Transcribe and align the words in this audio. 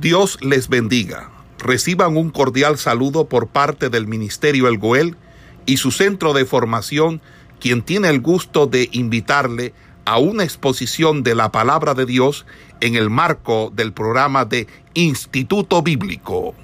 Dios 0.00 0.38
les 0.42 0.68
bendiga. 0.68 1.30
Reciban 1.58 2.18
un 2.18 2.30
cordial 2.30 2.76
saludo 2.76 3.28
por 3.28 3.48
parte 3.48 3.88
del 3.88 4.06
Ministerio 4.06 4.68
El 4.68 4.76
Goel 4.76 5.16
y 5.64 5.78
su 5.78 5.90
centro 5.90 6.34
de 6.34 6.44
formación, 6.44 7.22
quien 7.60 7.82
tiene 7.82 8.10
el 8.10 8.20
gusto 8.20 8.66
de 8.66 8.90
invitarle 8.92 9.72
a 10.04 10.18
una 10.18 10.44
exposición 10.44 11.22
de 11.22 11.34
la 11.34 11.50
palabra 11.50 11.94
de 11.94 12.04
Dios 12.04 12.44
en 12.82 12.94
el 12.94 13.08
marco 13.08 13.72
del 13.74 13.94
programa 13.94 14.44
de 14.44 14.66
Instituto 14.92 15.80
Bíblico. 15.82 16.54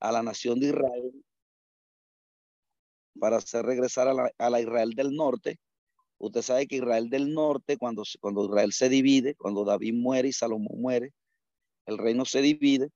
A 0.00 0.12
la 0.12 0.22
nación 0.22 0.60
de 0.60 0.66
Israel 0.66 1.12
para 3.18 3.38
hacer 3.38 3.64
regresar 3.64 4.06
a 4.06 4.12
la, 4.12 4.30
a 4.38 4.60
Israel 4.60 4.92
del 4.94 5.14
norte. 5.14 5.58
Usted 6.18 6.42
sabe 6.42 6.66
que 6.66 6.76
Israel 6.76 7.08
del 7.08 7.32
norte, 7.32 7.78
cuando, 7.78 8.02
cuando 8.20 8.44
Israel 8.44 8.74
se 8.74 8.90
divide, 8.90 9.34
cuando 9.34 9.64
David 9.64 9.94
muere 9.94 10.28
y 10.28 10.32
Salomón 10.34 10.78
muere, 10.78 11.14
el 11.86 11.98
reino 11.98 12.24
se 12.24 12.42
divide. 12.42 12.90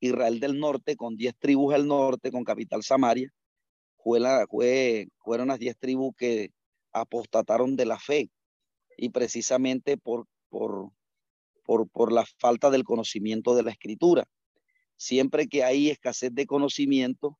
Israel 0.00 0.40
del 0.40 0.58
norte, 0.58 0.96
con 0.96 1.16
diez 1.16 1.34
tribus 1.38 1.74
al 1.74 1.86
norte, 1.86 2.32
con 2.32 2.42
capital 2.42 2.82
Samaria, 2.82 3.30
fue 3.98 4.18
la, 4.18 4.46
fue, 4.48 5.08
fueron 5.18 5.48
las 5.48 5.58
diez 5.58 5.76
tribus 5.78 6.14
que 6.16 6.50
apostataron 6.92 7.76
de 7.76 7.84
la 7.84 7.98
fe 7.98 8.30
y 8.96 9.10
precisamente 9.10 9.98
por, 9.98 10.26
por, 10.48 10.90
por, 11.64 11.88
por 11.88 12.12
la 12.12 12.24
falta 12.38 12.70
del 12.70 12.84
conocimiento 12.84 13.54
de 13.54 13.62
la 13.62 13.70
escritura. 13.70 14.26
Siempre 14.96 15.48
que 15.48 15.64
hay 15.64 15.90
escasez 15.90 16.34
de 16.34 16.46
conocimiento 16.46 17.38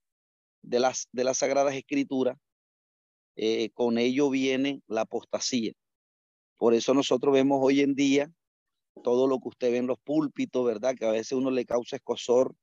de 0.63 0.81
las, 0.81 1.09
de 1.13 1.25
las 1.25 1.39
sagradas 1.39 1.75
escrituras, 1.75 2.37
eh, 3.37 3.71
con 3.71 3.97
ello 3.97 4.29
viene 4.29 4.83
la 4.87 5.03
apostasía. 5.03 5.73
Por 6.59 6.75
eso 6.75 6.93
nosotros 6.93 7.33
vemos 7.33 7.59
hoy 7.63 7.81
en 7.81 7.95
día 7.95 8.31
todo 9.03 9.27
lo 9.27 9.39
que 9.39 9.49
usted 9.49 9.71
ve 9.71 9.79
en 9.79 9.87
los 9.87 9.99
púlpitos, 9.99 10.65
¿verdad? 10.65 10.95
Que 10.95 11.07
a 11.07 11.13
veces 11.13 11.33
uno 11.33 11.51
le 11.51 11.65
causa 11.65 11.97
escosor 11.97 12.55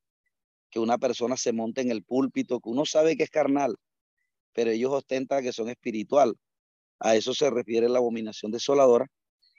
que 0.70 0.80
una 0.80 0.98
persona 0.98 1.38
se 1.38 1.54
monte 1.54 1.82
en 1.82 1.92
el 1.92 2.04
púlpito, 2.04 2.60
que 2.60 2.70
uno 2.70 2.86
sabe 2.86 3.16
que 3.16 3.24
es 3.24 3.30
carnal, 3.30 3.76
pero 4.54 4.72
ellos 4.72 4.92
ostentan 4.92 5.44
que 5.44 5.54
son 5.54 5.70
espiritual. 5.70 6.36
A 7.00 7.16
eso 7.16 7.34
se 7.34 7.50
refiere 7.50 7.90
la 7.90 8.00
abominación 8.00 8.52
desoladora, 8.52 9.08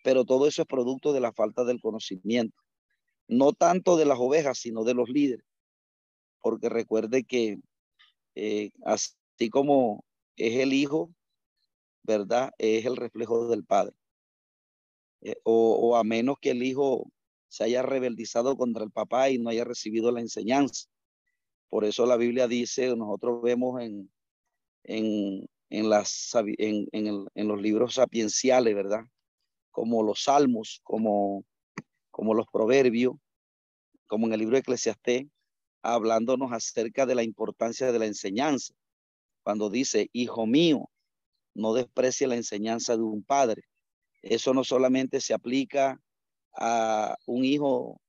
pero 0.05 0.25
todo 0.25 0.47
eso 0.47 0.63
es 0.63 0.69
producto 0.69 1.13
de 1.13 1.21
la 1.21 1.33
falta 1.33 1.65
del 1.65 1.81
conocimiento, 1.81 2.57
no 3.27 3.53
tanto 3.53 3.97
de 3.97 4.05
las 4.05 4.19
ovejas, 4.19 4.59
sino 4.59 4.85
de 4.85 4.95
los 4.95 5.09
líderes, 5.09 5.45
porque 6.41 6.69
recuerde 6.69 7.25
que 7.25 7.59
eh, 8.35 8.71
así 8.85 9.51
como 9.51 10.05
es 10.37 10.57
el 10.57 10.73
hijo, 10.73 11.11
¿verdad? 12.03 12.51
Es 12.59 12.87
el 12.87 12.97
reflejo 12.97 13.49
del 13.49 13.65
padre. 13.65 13.95
Eh, 15.21 15.37
o, 15.45 15.97
a 15.97 16.05
menos 16.05 16.37
que 16.41 16.51
el 16.51 16.63
hijo 16.63 17.11
se 17.49 17.65
haya 17.65 17.83
rebeldizado 17.83 18.57
contra 18.57 18.85
el 18.85 18.91
papá 18.91 19.31
y 19.31 19.39
no 19.39 19.51
haya 19.51 19.65
recibido 19.65 20.13
la 20.13 20.21
enseñanza. 20.21 20.89
Por 21.69 21.85
eso 21.85 22.07
la 22.07 22.17
Biblia 22.17 22.47
dice, 22.47 22.95
nosotros 22.97 23.43
vemos 23.43 23.81
en, 23.83 24.11
en, 24.85 25.49
en, 25.71 26.89
en, 26.93 27.49
los 27.49 27.61
libros 27.61 27.95
sapienciales, 27.95 28.75
¿verdad? 28.75 29.03
Como 29.71 30.03
los 30.03 30.23
salmos, 30.25 30.81
como, 30.85 31.45
como 32.11 32.35
los 32.35 32.47
proverbios, 32.47 33.15
como 34.07 34.27
en 34.27 34.33
el 34.35 34.41
libro 34.41 34.55
de 34.55 34.61
Eclesiastés, 34.61 35.27
hablándonos 35.83 36.53
acerca 36.53 37.07
de 37.07 37.15
la 37.15 37.23
importancia 37.23 37.93
de 37.93 37.99
la 37.99 38.07
enseñanza. 38.07 38.75
Cuando 39.43 39.69
dice, 39.71 40.09
hijo 40.13 40.47
mío, 40.47 40.91
no 41.55 41.75
desprecie 41.75 42.27
la 42.27 42.37
enseñanza 42.37 42.97
de 42.97 43.03
un 43.03 43.23
padre, 43.23 43.65
eso 44.23 44.55
no 44.55 44.65
solamente 44.65 45.21
se 45.21 45.35
aplica 45.35 46.01
a 46.55 47.17
un 47.27 47.45
hijo, 47.45 48.01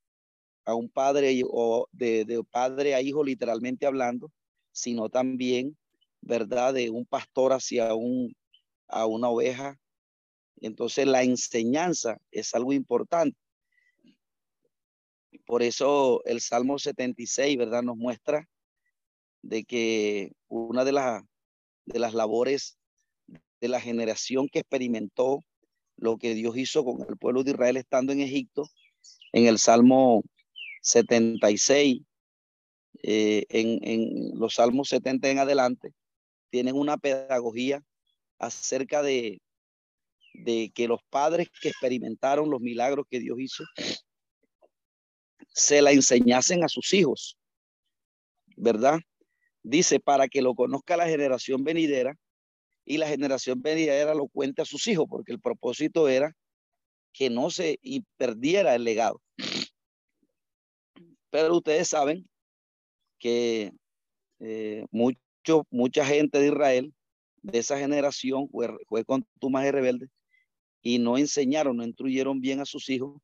a 0.66 0.76
un 0.76 0.90
padre 0.90 1.42
o 1.46 1.88
de, 1.92 2.44
padre 2.50 2.96
a 2.96 3.02
hijo 3.02 3.24
literalmente 3.24 3.86
hablando, 3.86 4.32
sino 4.72 5.10
también, 5.10 5.78
¿verdad? 6.22 6.74
De 6.74 6.90
un 6.90 7.06
pastor 7.06 7.54
hacia 7.54 7.94
un, 7.94 8.36
a 8.88 9.06
una 9.06 9.30
oveja. 9.30 9.78
Entonces 10.58 11.06
la 11.06 11.24
enseñanza 11.24 12.18
es 12.32 12.54
algo 12.54 12.74
importante. 12.74 13.38
Por 15.46 15.64
eso 15.64 16.22
el 16.26 16.42
Salmo 16.42 16.80
76, 16.80 17.58
¿verdad? 17.58 17.84
Nos 17.84 17.98
muestra 17.98 18.48
de 19.42 19.64
que 19.64 20.32
una 20.48 20.84
de, 20.84 20.92
las 20.92 21.24
de 21.86 22.00
las 22.00 22.14
labores 22.14 22.78
de 23.62 23.68
la 23.68 23.80
generación 23.80 24.48
que 24.48 24.60
experimentó 24.60 25.44
lo 26.00 26.18
que 26.18 26.34
Dios 26.34 26.58
hizo 26.58 26.84
con 26.84 27.06
el 27.08 27.18
pueblo 27.18 27.44
de 27.44 27.52
Israel 27.52 27.78
estando 27.78 28.14
en 28.14 28.22
Egipto, 28.22 28.70
en 29.32 29.46
el 29.48 29.60
Salmo 29.60 30.24
76, 30.82 32.02
eh, 33.04 33.46
en, 33.50 33.80
en 33.84 34.40
los 34.40 34.56
Salmos 34.56 34.90
70 34.90 35.30
en 35.30 35.40
adelante, 35.40 35.94
tienen 36.50 36.76
una 36.76 36.98
pedagogía 36.98 37.84
acerca 38.40 39.04
de, 39.04 39.42
de 40.34 40.72
que 40.74 40.88
los 40.88 41.02
padres 41.10 41.50
que 41.62 41.70
experimentaron 41.70 42.50
los 42.50 42.62
milagros 42.62 43.06
que 43.10 43.20
Dios 43.20 43.38
hizo 43.40 43.64
se 45.54 45.82
la 45.82 45.92
enseñasen 45.92 46.64
a 46.64 46.70
sus 46.70 46.94
hijos, 46.94 47.38
¿verdad? 48.56 49.00
Dice, 49.62 50.00
para 50.00 50.28
que 50.28 50.42
lo 50.42 50.56
conozca 50.56 50.96
la 50.98 51.08
generación 51.08 51.64
venidera 51.64 52.16
y 52.90 52.98
la 52.98 53.08
generación 53.08 53.62
venidera 53.62 54.16
lo 54.16 54.28
cuente 54.28 54.64
a 54.64 54.66
sus 54.66 54.88
hijos, 54.88 55.06
porque 55.08 55.32
el 55.32 55.40
propósito 55.40 56.10
era 56.10 56.36
que 57.14 57.30
no 57.30 57.52
se 57.52 57.80
perdiera 58.18 58.74
el 58.74 58.84
legado. 58.84 59.22
Pero 61.30 61.56
ustedes 61.56 61.88
saben 61.88 62.28
que 63.20 63.72
eh, 64.40 64.88
mucho, 64.90 65.68
mucha 65.70 66.04
gente 66.04 66.40
de 66.40 66.48
Israel, 66.48 66.92
de 67.44 67.60
esa 67.60 67.78
generación, 67.78 68.50
fue, 68.50 68.76
fue 68.88 69.06
más 69.52 69.68
y 69.68 69.72
rebelde 69.72 70.10
y 70.82 70.98
no 70.98 71.20
enseñaron, 71.20 71.78
no 71.78 71.86
instruyeron 71.86 72.42
bien 72.42 72.60
a 72.60 72.66
sus 72.66 72.90
hijos. 72.90 73.22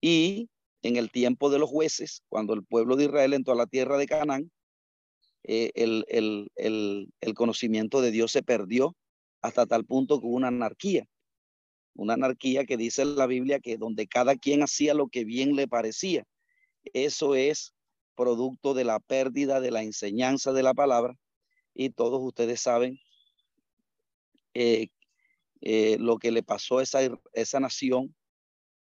Y 0.00 0.48
en 0.82 0.94
el 0.94 1.10
tiempo 1.10 1.50
de 1.50 1.58
los 1.58 1.68
jueces, 1.68 2.22
cuando 2.28 2.54
el 2.54 2.62
pueblo 2.62 2.94
de 2.94 3.06
Israel 3.06 3.32
entró 3.32 3.54
a 3.54 3.56
la 3.56 3.66
tierra 3.66 3.98
de 3.98 4.06
Canaán, 4.06 4.52
eh, 5.44 5.70
el, 5.74 6.04
el, 6.08 6.50
el, 6.56 7.12
el, 7.20 7.34
conocimiento 7.34 8.00
de 8.00 8.10
Dios 8.10 8.32
se 8.32 8.42
perdió 8.42 8.96
hasta 9.40 9.66
tal 9.66 9.84
punto 9.84 10.20
que 10.20 10.26
una 10.26 10.48
anarquía. 10.48 11.06
Una 11.94 12.14
anarquía 12.14 12.64
que 12.64 12.76
dice 12.76 13.04
la 13.04 13.26
Biblia 13.26 13.60
que 13.60 13.76
donde 13.76 14.06
cada 14.06 14.36
quien 14.36 14.62
hacía 14.62 14.94
lo 14.94 15.08
que 15.08 15.24
bien 15.24 15.56
le 15.56 15.66
parecía. 15.68 16.24
Eso 16.92 17.34
es 17.34 17.74
producto 18.14 18.74
de 18.74 18.84
la 18.84 19.00
pérdida 19.00 19.60
de 19.60 19.70
la 19.70 19.82
enseñanza 19.82 20.52
de 20.52 20.62
la 20.62 20.74
palabra. 20.74 21.16
Y 21.74 21.90
todos 21.90 22.20
ustedes 22.22 22.60
saben 22.60 22.98
eh, 24.54 24.88
eh, 25.60 25.96
lo 25.98 26.18
que 26.18 26.30
le 26.30 26.42
pasó 26.42 26.78
a 26.78 26.82
esa, 26.82 27.00
esa 27.32 27.60
nación, 27.60 28.14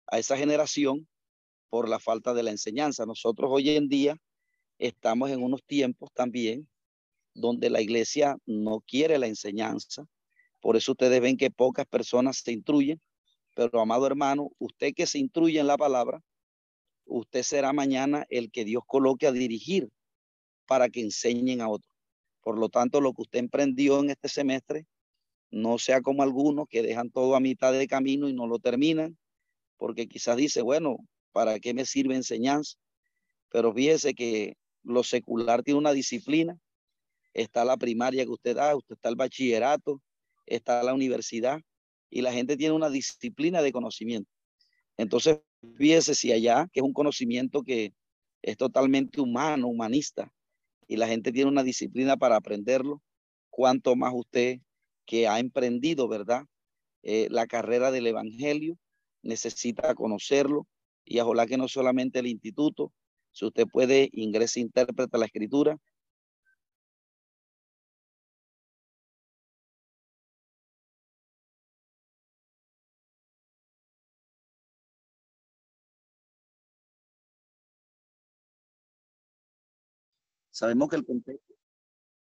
a 0.07 0.19
esa 0.19 0.37
generación, 0.37 1.07
por 1.69 1.89
la 1.89 1.99
falta 1.99 2.35
de 2.35 2.43
la 2.43 2.51
enseñanza. 2.51 3.07
Nosotros 3.07 3.49
hoy 3.51 3.71
en 3.71 3.89
día 3.89 4.15
estamos 4.87 5.31
en 5.31 5.41
unos 5.41 5.63
tiempos 5.63 6.09
también 6.13 6.67
donde 7.33 7.69
la 7.69 7.81
iglesia 7.81 8.37
no 8.45 8.81
quiere 8.81 9.17
la 9.17 9.27
enseñanza. 9.27 10.05
Por 10.59 10.75
eso 10.75 10.91
ustedes 10.91 11.21
ven 11.21 11.37
que 11.37 11.49
pocas 11.49 11.85
personas 11.85 12.37
se 12.37 12.51
instruyen. 12.51 13.01
Pero, 13.55 13.79
amado 13.79 14.05
hermano, 14.05 14.49
usted 14.59 14.93
que 14.93 15.07
se 15.07 15.19
instruye 15.19 15.59
en 15.59 15.67
la 15.67 15.77
palabra, 15.77 16.21
usted 17.05 17.43
será 17.43 17.71
mañana 17.71 18.25
el 18.29 18.51
que 18.51 18.65
Dios 18.65 18.83
coloque 18.85 19.27
a 19.27 19.31
dirigir 19.31 19.89
para 20.65 20.89
que 20.89 21.01
enseñen 21.01 21.61
a 21.61 21.69
otros. 21.69 21.93
Por 22.41 22.57
lo 22.57 22.69
tanto, 22.69 22.99
lo 22.99 23.13
que 23.13 23.21
usted 23.21 23.39
emprendió 23.39 23.99
en 23.99 24.09
este 24.09 24.27
semestre, 24.27 24.85
no 25.49 25.77
sea 25.77 26.01
como 26.01 26.23
algunos 26.23 26.67
que 26.67 26.81
dejan 26.81 27.09
todo 27.09 27.35
a 27.35 27.39
mitad 27.39 27.71
de 27.71 27.87
camino 27.87 28.27
y 28.27 28.33
no 28.33 28.47
lo 28.47 28.59
terminan, 28.59 29.17
porque 29.77 30.07
quizás 30.07 30.35
dice, 30.35 30.61
bueno, 30.61 30.97
¿para 31.31 31.59
qué 31.59 31.73
me 31.73 31.85
sirve 31.85 32.15
enseñanza? 32.15 32.77
Pero 33.49 33.71
fíjese 33.73 34.15
que 34.15 34.57
lo 34.83 35.03
secular 35.03 35.63
tiene 35.63 35.79
una 35.79 35.93
disciplina. 35.93 36.57
Está 37.33 37.65
la 37.65 37.77
primaria 37.77 38.23
que 38.25 38.31
usted 38.31 38.55
da, 38.55 38.75
usted 38.75 38.95
está 38.95 39.09
el 39.09 39.15
bachillerato, 39.15 40.01
está 40.45 40.83
la 40.83 40.93
universidad 40.93 41.61
y 42.09 42.21
la 42.21 42.31
gente 42.31 42.57
tiene 42.57 42.75
una 42.75 42.89
disciplina 42.89 43.61
de 43.61 43.71
conocimiento. 43.71 44.29
Entonces, 44.97 45.39
fíjese 45.77 46.13
si 46.13 46.31
allá, 46.31 46.67
que 46.71 46.79
es 46.79 46.85
un 46.85 46.93
conocimiento 46.93 47.63
que 47.63 47.93
es 48.43 48.57
totalmente 48.57 49.19
humano, 49.19 49.67
humanista, 49.67 50.31
y 50.87 50.97
la 50.97 51.07
gente 51.07 51.31
tiene 51.31 51.49
una 51.49 51.63
disciplina 51.63 52.17
para 52.17 52.35
aprenderlo, 52.35 53.01
cuanto 53.49 53.95
más 53.95 54.13
usted 54.13 54.59
que 55.05 55.27
ha 55.27 55.39
emprendido, 55.39 56.07
¿verdad? 56.07 56.43
Eh, 57.01 57.27
la 57.31 57.47
carrera 57.47 57.89
del 57.89 58.07
Evangelio, 58.07 58.77
necesita 59.23 59.95
conocerlo, 59.95 60.67
y 61.05 61.19
ojalá 61.19 61.47
que 61.47 61.57
no 61.57 61.67
solamente 61.67 62.19
el 62.19 62.27
instituto, 62.27 62.93
si 63.33 63.45
usted 63.45 63.67
puede, 63.67 64.09
ingrese 64.13 64.59
intérprete 64.61 65.17
a 65.17 65.19
la 65.19 65.25
escritura. 65.25 65.77
Sabemos 80.51 80.89
que 80.89 80.95
el 80.97 81.05
contexto, 81.05 81.53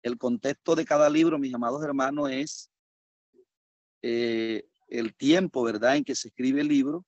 el 0.04 0.18
contexto 0.18 0.76
de 0.76 0.86
cada 0.86 1.10
libro, 1.10 1.40
mis 1.40 1.54
amados 1.54 1.84
hermanos, 1.84 2.30
es 2.32 2.72
eh, 4.04 4.66
el 4.88 5.16
tiempo, 5.16 5.64
¿verdad?, 5.64 5.98
en 5.98 6.04
que 6.04 6.16
se 6.16 6.28
escribe 6.30 6.62
el 6.62 6.68
libro 6.68 7.06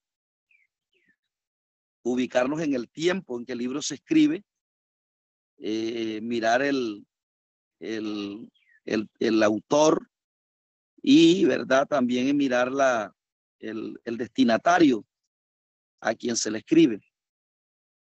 ubicarnos 2.05 2.61
en 2.61 2.75
el 2.75 2.87
tiempo 2.87 3.37
en 3.37 3.45
que 3.45 3.53
el 3.53 3.57
libro 3.57 3.81
se 3.81 3.95
escribe, 3.95 4.43
eh, 5.57 6.19
mirar 6.21 6.61
el, 6.61 7.05
el, 7.79 8.49
el, 8.85 9.43
autor 9.43 10.07
y, 11.01 11.45
¿verdad?, 11.45 11.87
también 11.87 12.37
mirar 12.37 12.71
la, 12.71 13.11
el, 13.59 13.99
el 14.03 14.17
destinatario 14.17 15.03
a 15.99 16.13
quien 16.13 16.35
se 16.35 16.51
le 16.51 16.59
escribe. 16.59 17.01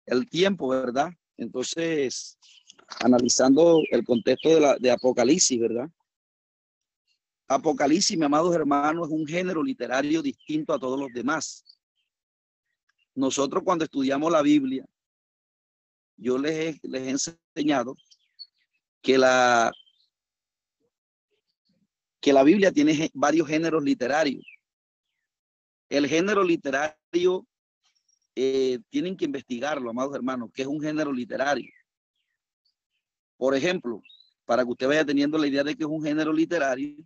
El 0.05 0.29
tiempo, 0.29 0.67
¿verdad? 0.67 1.09
Entonces, 1.37 2.37
analizando 2.99 3.79
el 3.89 4.03
contexto 4.03 4.49
de, 4.49 4.59
la, 4.59 4.77
de 4.77 4.91
Apocalipsis, 4.91 5.61
¿verdad? 5.61 5.89
Apocalipsis, 7.47 8.17
mi 8.17 8.25
amados 8.25 8.53
hermanos, 8.53 9.07
es 9.07 9.13
un 9.13 9.25
género 9.25 9.63
literario 9.63 10.21
distinto 10.21 10.73
a 10.73 10.79
todos 10.79 10.99
los 10.99 11.09
demás. 11.13 11.72
Nosotros 13.15 13.63
cuando 13.63 13.85
estudiamos 13.85 14.31
la 14.31 14.41
Biblia, 14.41 14.85
yo 16.17 16.37
les 16.37 16.53
he, 16.83 16.87
les 16.87 17.01
he 17.01 17.09
enseñado 17.09 17.95
que 19.01 19.17
la, 19.17 19.71
que 22.19 22.33
la 22.33 22.43
Biblia 22.43 22.71
tiene 22.71 23.11
varios 23.13 23.47
géneros 23.47 23.83
literarios. 23.83 24.45
El 25.89 26.07
género 26.07 26.43
literario 26.43 27.45
eh, 28.35 28.79
tienen 28.89 29.15
que 29.15 29.25
investigarlo, 29.25 29.89
amados 29.89 30.15
hermanos, 30.15 30.49
que 30.53 30.63
es 30.63 30.67
un 30.67 30.81
género 30.81 31.11
literario. 31.11 31.71
Por 33.37 33.55
ejemplo, 33.55 34.01
para 34.45 34.63
que 34.63 34.71
usted 34.71 34.87
vaya 34.87 35.05
teniendo 35.05 35.37
la 35.37 35.47
idea 35.47 35.63
de 35.63 35.75
que 35.75 35.83
es 35.83 35.89
un 35.89 36.03
género 36.03 36.33
literario, 36.33 36.97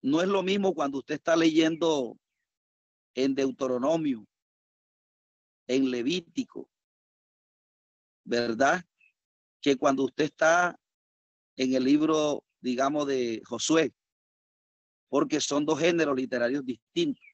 no 0.00 0.22
es 0.22 0.28
lo 0.28 0.42
mismo 0.42 0.74
cuando 0.74 0.98
usted 0.98 1.14
está 1.14 1.34
leyendo 1.34 2.16
en 3.14 3.34
Deuteronomio, 3.34 4.26
en 5.66 5.90
Levítico, 5.90 6.68
¿verdad? 8.24 8.84
Que 9.60 9.76
cuando 9.76 10.04
usted 10.04 10.24
está 10.24 10.78
en 11.56 11.74
el 11.74 11.84
libro, 11.84 12.44
digamos, 12.60 13.06
de 13.06 13.40
Josué, 13.44 13.92
porque 15.08 15.40
son 15.40 15.64
dos 15.64 15.78
géneros 15.78 16.16
literarios 16.16 16.64
distintos. 16.64 17.24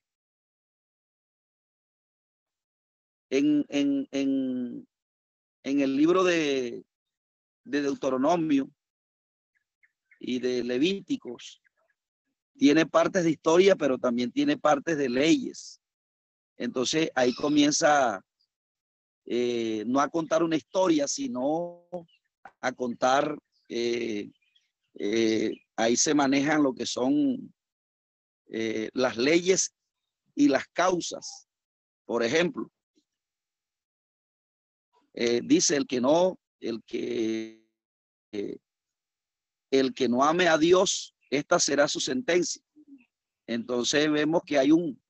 En, 3.30 3.64
en, 3.68 4.08
en, 4.10 4.86
el 5.62 5.96
libro 5.96 6.24
de, 6.24 6.84
de 7.64 7.82
Deuteronomio 7.82 8.68
y 10.18 10.40
de 10.40 10.64
Levíticos, 10.64 11.62
tiene 12.60 12.84
partes 12.84 13.24
de 13.24 13.30
historia, 13.30 13.74
pero 13.74 13.96
también 13.96 14.30
tiene 14.30 14.58
partes 14.58 14.98
de 14.98 15.08
leyes. 15.08 15.80
Entonces 16.58 17.10
ahí 17.14 17.32
comienza 17.32 18.22
eh, 19.24 19.82
no 19.86 19.98
a 19.98 20.10
contar 20.10 20.42
una 20.42 20.56
historia, 20.56 21.08
sino 21.08 21.88
a 22.60 22.72
contar, 22.72 23.34
eh, 23.66 24.30
eh, 24.92 25.52
ahí 25.74 25.96
se 25.96 26.12
manejan 26.12 26.62
lo 26.62 26.74
que 26.74 26.84
son 26.84 27.50
las 28.92 29.16
leyes 29.16 29.72
y 30.34 30.48
las 30.48 30.66
causas. 30.68 31.48
Por 32.04 32.22
ejemplo, 32.22 32.70
dice 35.14 35.76
el 35.76 35.86
que 35.86 36.02
no, 36.02 36.38
el 36.58 36.82
que, 36.82 37.64
el 39.70 39.94
que 39.94 40.08
no 40.10 40.22
ame 40.22 40.46
a 40.46 40.58
Dios 40.58 41.14
esta 41.30 41.58
será 41.58 41.88
su 41.88 42.00
sentencia. 42.00 42.62
Entonces 43.46 44.10
vemos 44.10 44.42
que 44.44 44.58
hay 44.58 44.72
un, 44.72 45.00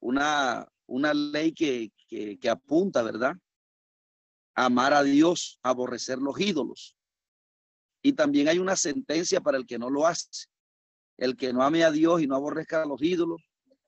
una, 0.00 0.68
ley 1.14 1.52
que, 1.52 1.90
que, 2.08 2.50
apunta, 2.50 3.02
¿verdad? 3.02 3.36
amar 4.54 4.92
a 4.92 5.02
Dios, 5.02 5.58
aborrecer 5.62 6.18
los 6.18 6.38
ídolos. 6.38 6.96
Y 8.02 8.12
también 8.12 8.48
hay 8.48 8.58
una 8.58 8.76
sentencia 8.76 9.40
para 9.40 9.56
el 9.58 9.66
que 9.66 9.78
no 9.78 9.88
lo 9.88 10.06
hace. 10.06 10.46
El 11.16 11.36
que 11.36 11.52
no 11.52 11.62
ame 11.62 11.84
a 11.84 11.90
Dios 11.90 12.20
y 12.20 12.26
no 12.26 12.34
aborrezca 12.34 12.82
a 12.82 12.86
los 12.86 13.00
ídolos, 13.02 13.40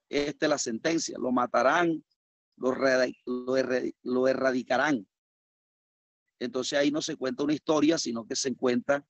esta 0.08 0.46
es 0.46 0.50
la 0.50 0.58
sentencia. 0.58 1.18
Lo 1.18 1.32
matarán, 1.32 2.04
lo, 2.56 4.26
erradicarán. 4.28 5.06
Entonces 6.38 6.78
ahí 6.78 6.90
no 6.90 7.02
se 7.02 7.16
cuenta 7.16 7.44
una 7.44 7.54
historia, 7.54 7.98
sino 7.98 8.26
que 8.26 8.36
se 8.36 8.50
encuentra 8.50 9.04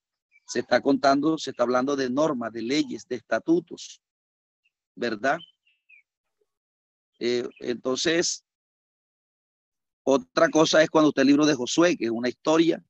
se 0.46 0.60
está 0.60 0.80
contando, 0.80 1.38
se 1.38 1.50
está 1.50 1.62
hablando 1.62 1.96
de 1.96 2.10
normas, 2.10 2.52
de 2.52 2.62
leyes, 2.62 3.06
de 3.08 3.16
estatutos, 3.16 4.00
¿verdad? 4.94 5.38
Eh, 7.18 7.48
entonces, 7.60 8.44
otra 10.02 10.48
cosa 10.50 10.82
es 10.82 10.90
cuando 10.90 11.08
usted 11.08 11.22
el 11.22 11.28
libro 11.28 11.46
de 11.46 11.54
Josué, 11.54 11.96
que 11.96 12.06
es 12.06 12.10
una 12.10 12.28
historia 12.28 12.84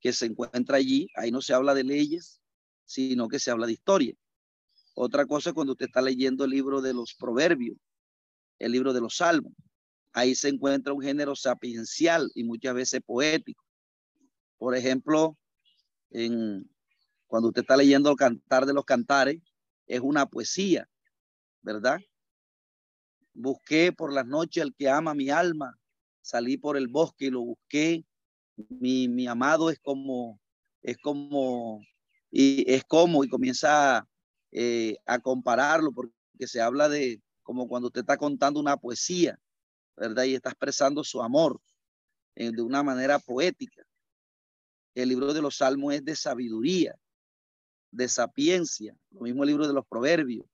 que 0.00 0.12
se 0.12 0.26
encuentra 0.26 0.78
allí, 0.78 1.08
ahí 1.14 1.30
no 1.30 1.42
se 1.42 1.52
habla 1.52 1.74
de 1.74 1.84
leyes, 1.84 2.40
sino 2.86 3.28
que 3.28 3.38
se 3.38 3.50
habla 3.50 3.66
de 3.66 3.74
historia. 3.74 4.14
Otra 4.94 5.26
cosa 5.26 5.50
es 5.50 5.54
cuando 5.54 5.72
usted 5.72 5.86
está 5.86 6.00
leyendo 6.00 6.44
el 6.44 6.50
libro 6.50 6.80
de 6.80 6.94
los 6.94 7.14
proverbios, 7.14 7.76
el 8.58 8.72
libro 8.72 8.92
de 8.92 9.00
los 9.00 9.16
salmos. 9.16 9.52
Ahí 10.12 10.34
se 10.34 10.48
encuentra 10.48 10.92
un 10.92 11.02
género 11.02 11.36
sapiencial 11.36 12.30
y 12.34 12.44
muchas 12.44 12.74
veces 12.74 13.00
poético. 13.04 13.64
Por 14.58 14.74
ejemplo, 14.74 15.38
cuando 16.10 17.48
usted 17.48 17.62
está 17.62 17.76
leyendo 17.76 18.10
el 18.10 18.16
cantar 18.16 18.66
de 18.66 18.74
los 18.74 18.84
cantares, 18.84 19.40
es 19.86 20.00
una 20.00 20.26
poesía, 20.26 20.88
¿verdad? 21.62 22.00
Busqué 23.32 23.92
por 23.92 24.12
las 24.12 24.26
noches 24.26 24.62
al 24.62 24.74
que 24.74 24.88
ama 24.88 25.14
mi 25.14 25.30
alma, 25.30 25.78
salí 26.20 26.56
por 26.56 26.76
el 26.76 26.88
bosque 26.88 27.26
y 27.26 27.30
lo 27.30 27.40
busqué. 27.42 28.04
Mi, 28.68 29.08
mi 29.08 29.26
amado 29.26 29.70
es 29.70 29.78
como, 29.78 30.40
es 30.82 30.96
como, 30.98 31.80
y 32.30 32.70
es 32.70 32.84
como, 32.84 33.24
y 33.24 33.28
comienza 33.28 34.06
eh, 34.52 34.96
a 35.06 35.18
compararlo, 35.18 35.92
porque 35.92 36.12
se 36.46 36.60
habla 36.60 36.88
de 36.88 37.22
como 37.42 37.68
cuando 37.68 37.88
usted 37.88 38.02
está 38.02 38.16
contando 38.16 38.60
una 38.60 38.76
poesía, 38.76 39.38
¿verdad? 39.96 40.24
Y 40.24 40.34
está 40.34 40.50
expresando 40.50 41.02
su 41.02 41.22
amor 41.22 41.60
eh, 42.36 42.50
de 42.52 42.62
una 42.62 42.82
manera 42.82 43.18
poética. 43.18 43.82
El 44.94 45.08
libro 45.08 45.32
de 45.32 45.42
los 45.42 45.56
salmos 45.56 45.94
es 45.94 46.04
de 46.04 46.16
sabiduría, 46.16 46.94
de 47.90 48.08
sapiencia, 48.08 48.96
lo 49.10 49.22
mismo 49.22 49.42
el 49.42 49.48
libro 49.48 49.66
de 49.66 49.74
los 49.74 49.86
proverbios. 49.86 50.46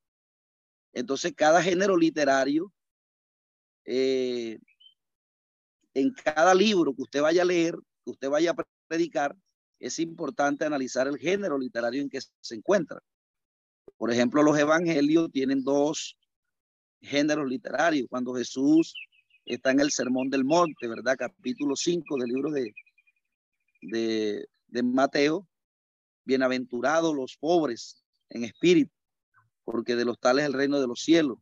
Entonces, 0.92 1.32
cada 1.34 1.62
género 1.62 1.96
literario, 1.96 2.72
eh, 3.84 4.58
en 5.94 6.12
cada 6.12 6.54
libro 6.54 6.94
que 6.94 7.02
usted 7.02 7.22
vaya 7.22 7.42
a 7.42 7.46
leer, 7.46 7.74
que 8.04 8.10
usted 8.10 8.28
vaya 8.28 8.52
a 8.52 8.64
predicar, 8.88 9.36
es 9.78 9.98
importante 9.98 10.64
analizar 10.64 11.06
el 11.06 11.18
género 11.18 11.58
literario 11.58 12.02
en 12.02 12.08
que 12.08 12.20
se 12.40 12.54
encuentra. 12.54 13.00
Por 13.96 14.10
ejemplo, 14.10 14.42
los 14.42 14.58
evangelios 14.58 15.30
tienen 15.30 15.62
dos 15.62 16.16
géneros 17.00 17.48
literarios. 17.48 18.08
Cuando 18.08 18.34
Jesús 18.34 18.94
está 19.44 19.70
en 19.70 19.80
el 19.80 19.90
Sermón 19.90 20.28
del 20.30 20.44
Monte, 20.44 20.88
¿verdad? 20.88 21.16
Capítulo 21.18 21.76
5 21.76 22.16
del 22.18 22.28
libro 22.28 22.50
de, 22.50 22.74
de, 23.86 24.48
Mateo, 24.82 25.48
bienaventurados 26.24 27.14
los 27.14 27.36
pobres 27.36 28.02
en 28.28 28.44
espíritu, 28.44 28.92
porque 29.64 29.96
de 29.96 30.04
los 30.04 30.18
tales 30.18 30.42
es 30.42 30.48
el 30.48 30.54
reino 30.54 30.80
de 30.80 30.86
los 30.86 31.00
cielos, 31.00 31.38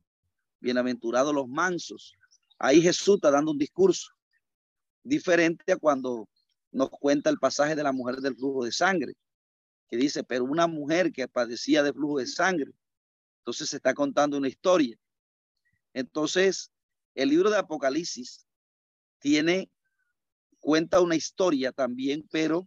bienaventurados 0.61 1.35
los 1.35 1.49
mansos. 1.49 2.15
Ahí 2.59 2.81
Jesús 2.81 3.17
está 3.17 3.31
dando 3.31 3.51
un 3.51 3.59
discurso 3.59 4.11
diferente 5.03 5.73
a 5.73 5.77
cuando 5.77 6.29
nos 6.71 6.91
cuenta 6.91 7.31
el 7.31 7.39
pasaje 7.39 7.75
de 7.75 7.83
la 7.83 7.93
mujer 7.93 8.17
del 8.17 8.37
flujo 8.37 8.65
de 8.65 8.73
sangre, 8.73 9.15
que 9.89 9.97
dice, 9.97 10.25
pero 10.25 10.45
una 10.45 10.67
mujer 10.67 11.13
que 11.13 11.29
padecía 11.29 11.83
de 11.83 11.93
flujo 11.93 12.19
de 12.19 12.27
sangre, 12.27 12.73
entonces 13.39 13.69
se 13.71 13.77
está 13.77 13.95
contando 13.95 14.37
una 14.37 14.49
historia. 14.49 14.99
Entonces, 15.93 16.71
el 17.15 17.29
libro 17.29 17.51
de 17.51 17.59
Apocalipsis 17.59 18.47
tiene 19.19 19.71
cuenta 20.65 21.03
una 21.03 21.15
historia 21.15 21.73
también, 21.73 22.27
pero 22.33 22.67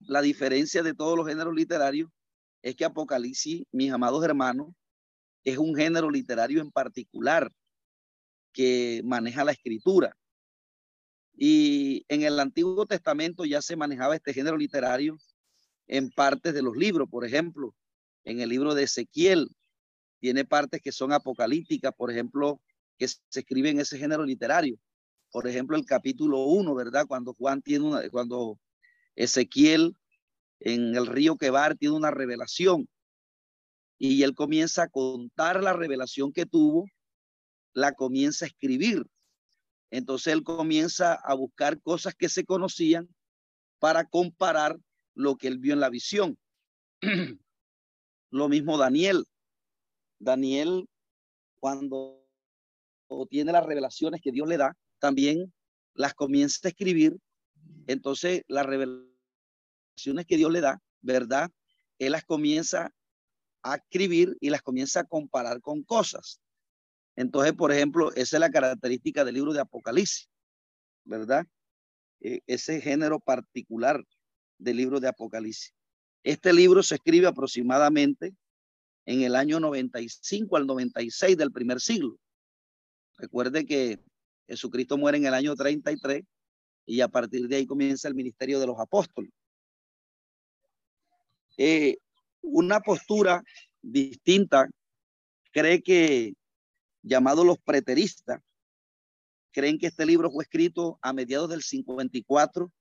la 0.00 0.20
diferencia 0.20 0.82
de 0.82 0.92
todos 0.92 1.16
los 1.16 1.26
géneros 1.26 1.54
literarios 1.54 2.10
es 2.60 2.76
que 2.76 2.84
Apocalipsis, 2.84 3.64
mis 3.72 3.90
amados 3.90 4.22
hermanos, 4.22 4.74
es 5.44 5.56
un 5.56 5.74
género 5.74 6.10
literario 6.10 6.60
en 6.60 6.70
particular 6.70 7.50
que 8.52 9.00
maneja 9.02 9.44
la 9.44 9.52
escritura. 9.52 10.14
Y 11.34 12.04
en 12.08 12.22
el 12.22 12.38
Antiguo 12.38 12.84
Testamento 12.84 13.46
ya 13.46 13.62
se 13.62 13.74
manejaba 13.74 14.14
este 14.14 14.34
género 14.34 14.58
literario 14.58 15.16
en 15.86 16.10
partes 16.10 16.52
de 16.52 16.60
los 16.60 16.76
libros. 16.76 17.08
Por 17.08 17.24
ejemplo, 17.24 17.74
en 18.24 18.40
el 18.40 18.50
libro 18.50 18.74
de 18.74 18.82
Ezequiel 18.82 19.48
tiene 20.20 20.44
partes 20.44 20.82
que 20.82 20.92
son 20.92 21.12
apocalípticas, 21.14 21.94
por 21.96 22.10
ejemplo, 22.10 22.60
que 22.98 23.08
se 23.08 23.40
escribe 23.40 23.70
en 23.70 23.80
ese 23.80 23.96
género 23.96 24.22
literario. 24.22 24.78
Por 25.30 25.46
ejemplo, 25.46 25.76
el 25.76 25.84
capítulo 25.84 26.44
1, 26.44 26.74
¿verdad? 26.74 27.06
Cuando 27.06 27.34
Juan 27.34 27.62
tiene 27.62 27.84
una, 27.84 28.08
cuando 28.10 28.58
Ezequiel 29.14 29.94
en 30.60 30.94
el 30.96 31.06
río 31.06 31.36
Quebar 31.36 31.76
tiene 31.76 31.96
una 31.96 32.10
revelación 32.10 32.88
y 33.98 34.22
él 34.22 34.34
comienza 34.34 34.84
a 34.84 34.88
contar 34.88 35.62
la 35.62 35.72
revelación 35.72 36.32
que 36.32 36.46
tuvo, 36.46 36.86
la 37.72 37.92
comienza 37.92 38.44
a 38.44 38.48
escribir. 38.48 39.04
Entonces 39.90 40.32
él 40.32 40.44
comienza 40.44 41.14
a 41.14 41.34
buscar 41.34 41.80
cosas 41.80 42.14
que 42.14 42.28
se 42.28 42.44
conocían 42.44 43.08
para 43.78 44.04
comparar 44.04 44.78
lo 45.14 45.36
que 45.36 45.48
él 45.48 45.58
vio 45.58 45.74
en 45.74 45.80
la 45.80 45.90
visión. 45.90 46.38
lo 48.30 48.48
mismo 48.48 48.78
Daniel. 48.78 49.24
Daniel, 50.20 50.88
cuando 51.60 52.24
tiene 53.30 53.52
las 53.52 53.64
revelaciones 53.64 54.20
que 54.20 54.32
Dios 54.32 54.48
le 54.48 54.58
da, 54.58 54.76
también 54.98 55.52
las 55.94 56.14
comienza 56.14 56.60
a 56.64 56.68
escribir. 56.68 57.16
Entonces, 57.86 58.42
las 58.48 58.66
revelaciones 58.66 60.26
que 60.26 60.36
Dios 60.36 60.52
le 60.52 60.60
da, 60.60 60.80
¿verdad? 61.00 61.50
Él 61.98 62.12
las 62.12 62.24
comienza 62.24 62.92
a 63.62 63.76
escribir 63.76 64.36
y 64.40 64.50
las 64.50 64.62
comienza 64.62 65.00
a 65.00 65.04
comparar 65.04 65.60
con 65.60 65.82
cosas. 65.82 66.40
Entonces, 67.16 67.52
por 67.52 67.72
ejemplo, 67.72 68.12
esa 68.12 68.36
es 68.36 68.40
la 68.40 68.50
característica 68.50 69.24
del 69.24 69.34
libro 69.34 69.52
de 69.52 69.60
Apocalipsis, 69.60 70.28
¿verdad? 71.04 71.46
E, 72.20 72.40
ese 72.46 72.80
género 72.80 73.18
particular 73.18 74.04
del 74.58 74.76
libro 74.76 75.00
de 75.00 75.08
Apocalipsis. 75.08 75.74
Este 76.22 76.52
libro 76.52 76.82
se 76.82 76.96
escribe 76.96 77.26
aproximadamente 77.26 78.34
en 79.06 79.22
el 79.22 79.34
año 79.34 79.58
95 79.58 80.56
al 80.56 80.66
96 80.66 81.36
del 81.36 81.50
primer 81.50 81.80
siglo. 81.80 82.18
Recuerde 83.16 83.66
que 83.66 83.98
Jesucristo 84.48 84.96
muere 84.96 85.18
en 85.18 85.26
el 85.26 85.34
año 85.34 85.54
33 85.54 86.24
y 86.86 87.00
a 87.02 87.08
partir 87.08 87.46
de 87.46 87.56
ahí 87.56 87.66
comienza 87.66 88.08
el 88.08 88.14
ministerio 88.14 88.58
de 88.58 88.66
los 88.66 88.80
apóstoles. 88.80 89.30
Eh, 91.58 91.98
una 92.40 92.80
postura 92.80 93.42
distinta 93.82 94.68
cree 95.52 95.82
que, 95.82 96.34
llamado 97.02 97.44
los 97.44 97.58
preteristas, 97.58 98.40
creen 99.52 99.78
que 99.78 99.88
este 99.88 100.06
libro 100.06 100.30
fue 100.30 100.44
escrito 100.44 100.98
a 101.02 101.12
mediados 101.12 101.50
del 101.50 101.62
54 101.62 102.72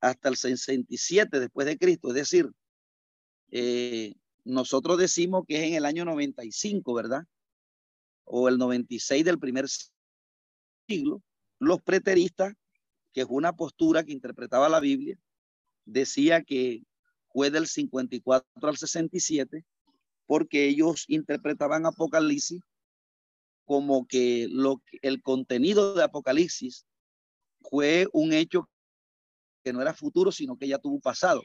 hasta 0.00 0.28
el 0.28 0.36
67 0.36 1.40
después 1.40 1.66
de 1.66 1.78
Cristo, 1.78 2.08
es 2.08 2.14
decir, 2.14 2.50
eh, 3.50 4.14
nosotros 4.44 4.98
decimos 4.98 5.44
que 5.46 5.56
es 5.56 5.62
en 5.64 5.74
el 5.74 5.84
año 5.86 6.04
95, 6.04 6.94
¿verdad? 6.94 7.24
O 8.24 8.48
el 8.48 8.58
96 8.58 9.24
del 9.24 9.38
primer 9.38 9.66
siglo, 10.86 11.22
los 11.58 11.82
preteristas, 11.82 12.54
que 13.12 13.22
es 13.22 13.26
una 13.28 13.54
postura 13.54 14.04
que 14.04 14.12
interpretaba 14.12 14.68
la 14.68 14.80
Biblia, 14.80 15.18
decía 15.84 16.42
que 16.42 16.82
fue 17.32 17.50
del 17.50 17.66
54 17.66 18.68
al 18.68 18.76
67, 18.76 19.64
porque 20.26 20.66
ellos 20.66 21.04
interpretaban 21.08 21.86
Apocalipsis 21.86 22.60
como 23.64 24.06
que 24.06 24.46
lo, 24.50 24.82
el 25.02 25.22
contenido 25.22 25.94
de 25.94 26.04
Apocalipsis 26.04 26.86
fue 27.60 28.06
un 28.12 28.32
hecho 28.32 28.68
que 29.62 29.72
no 29.72 29.80
era 29.80 29.94
futuro, 29.94 30.30
sino 30.30 30.56
que 30.56 30.68
ya 30.68 30.78
tuvo 30.78 31.00
pasado. 31.00 31.42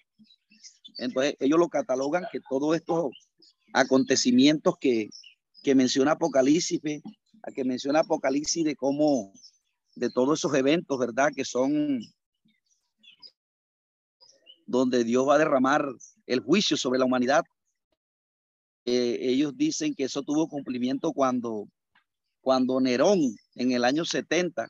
Entonces 0.97 1.35
ellos 1.39 1.57
lo 1.57 1.69
catalogan 1.69 2.25
que 2.31 2.41
todos 2.49 2.75
estos 2.75 3.11
acontecimientos 3.73 4.75
que, 4.79 5.09
que 5.63 5.75
menciona 5.75 6.11
Apocalipsis, 6.11 6.81
a 7.43 7.51
que 7.51 7.63
menciona 7.63 7.99
Apocalipsis 7.99 8.63
de 8.63 8.75
cómo, 8.75 9.33
de 9.95 10.09
todos 10.09 10.39
esos 10.39 10.53
eventos, 10.53 10.97
¿verdad? 10.97 11.31
Que 11.35 11.45
son 11.45 12.01
donde 14.65 15.03
Dios 15.03 15.27
va 15.27 15.35
a 15.35 15.39
derramar 15.39 15.85
el 16.27 16.39
juicio 16.41 16.77
sobre 16.77 16.99
la 16.99 17.05
humanidad. 17.05 17.43
Eh, 18.85 19.17
ellos 19.19 19.57
dicen 19.57 19.95
que 19.95 20.03
eso 20.03 20.21
tuvo 20.21 20.47
cumplimiento 20.47 21.11
cuando, 21.11 21.67
cuando 22.41 22.79
Nerón 22.79 23.19
en 23.55 23.71
el 23.71 23.83
año 23.83 24.05
70 24.05 24.69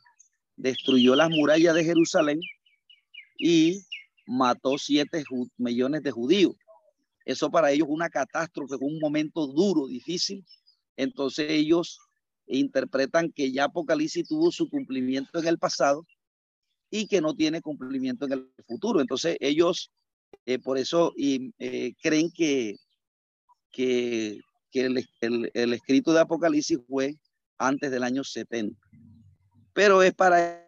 destruyó 0.56 1.16
las 1.16 1.30
murallas 1.30 1.76
de 1.76 1.84
Jerusalén 1.84 2.40
y 3.38 3.82
mató 4.26 4.78
siete 4.78 5.24
millones 5.58 6.04
de 6.04 6.12
judíos. 6.12 6.56
Eso 7.26 7.52
para 7.52 7.72
ellos 7.72 7.88
una 7.90 8.10
catástrofe, 8.10 8.76
un 8.80 9.00
momento 9.00 9.48
duro, 9.48 9.88
difícil. 9.88 10.46
Entonces 10.96 11.48
ellos 11.50 12.00
interpretan 12.58 13.32
que 13.32 13.52
ya 13.52 13.66
Apocalipsis 13.66 14.28
tuvo 14.28 14.52
su 14.52 14.70
cumplimiento 14.70 15.40
en 15.40 15.48
el 15.48 15.60
pasado 15.60 16.06
y 16.90 17.08
que 17.08 17.22
no 17.22 17.36
tiene 17.36 17.62
cumplimiento 17.62 18.26
en 18.26 18.34
el 18.34 18.52
futuro. 18.68 19.00
Entonces 19.00 19.38
ellos 19.40 19.92
eh, 20.46 20.60
por 20.60 20.78
eso 20.78 21.14
eh, 21.18 21.94
creen 22.02 22.32
que, 22.32 22.76
que, 23.72 24.42
el, 24.72 25.74
escrito 25.74 26.14
de 26.14 26.22
Apocalipsis 26.22 26.80
fue 26.88 27.16
antes 27.58 27.92
del 27.92 28.04
año 28.04 28.24
70. 28.24 28.80
Pero 29.74 30.02
es 30.02 30.14
para 30.14 30.68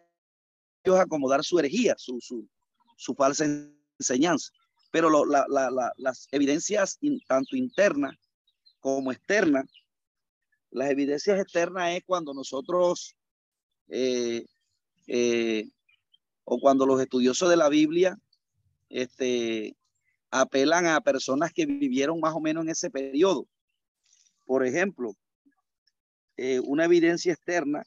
ellos 0.84 0.98
acomodar 0.98 1.44
su 1.44 1.58
herejía, 1.58 1.94
su, 1.98 2.20
su, 2.20 2.48
su 2.96 3.14
falsa 3.14 3.44
enseñanza. 3.98 4.50
Pero 4.90 5.24
las 5.24 6.28
evidencias 6.30 6.98
tanto 7.26 7.56
internas 7.56 8.14
como 8.80 9.12
externas, 9.12 9.66
las 10.72 10.90
evidencias 10.90 11.38
externas 11.38 11.94
es 11.94 12.02
cuando 12.04 12.32
nosotros 12.34 13.14
eh, 13.88 14.46
eh, 15.06 15.68
o 16.44 16.58
cuando 16.58 16.86
los 16.86 17.00
estudiosos 17.00 17.50
de 17.50 17.56
la 17.56 17.68
Biblia 17.68 18.18
este, 18.88 19.76
apelan 20.30 20.86
a 20.86 21.02
personas 21.02 21.52
que 21.52 21.66
vivieron 21.66 22.20
más 22.20 22.34
o 22.34 22.40
menos 22.40 22.64
en 22.64 22.70
ese 22.70 22.90
periodo. 22.90 23.46
Por 24.46 24.66
ejemplo, 24.66 25.14
eh, 26.36 26.60
una 26.60 26.86
evidencia 26.86 27.34
externa 27.34 27.84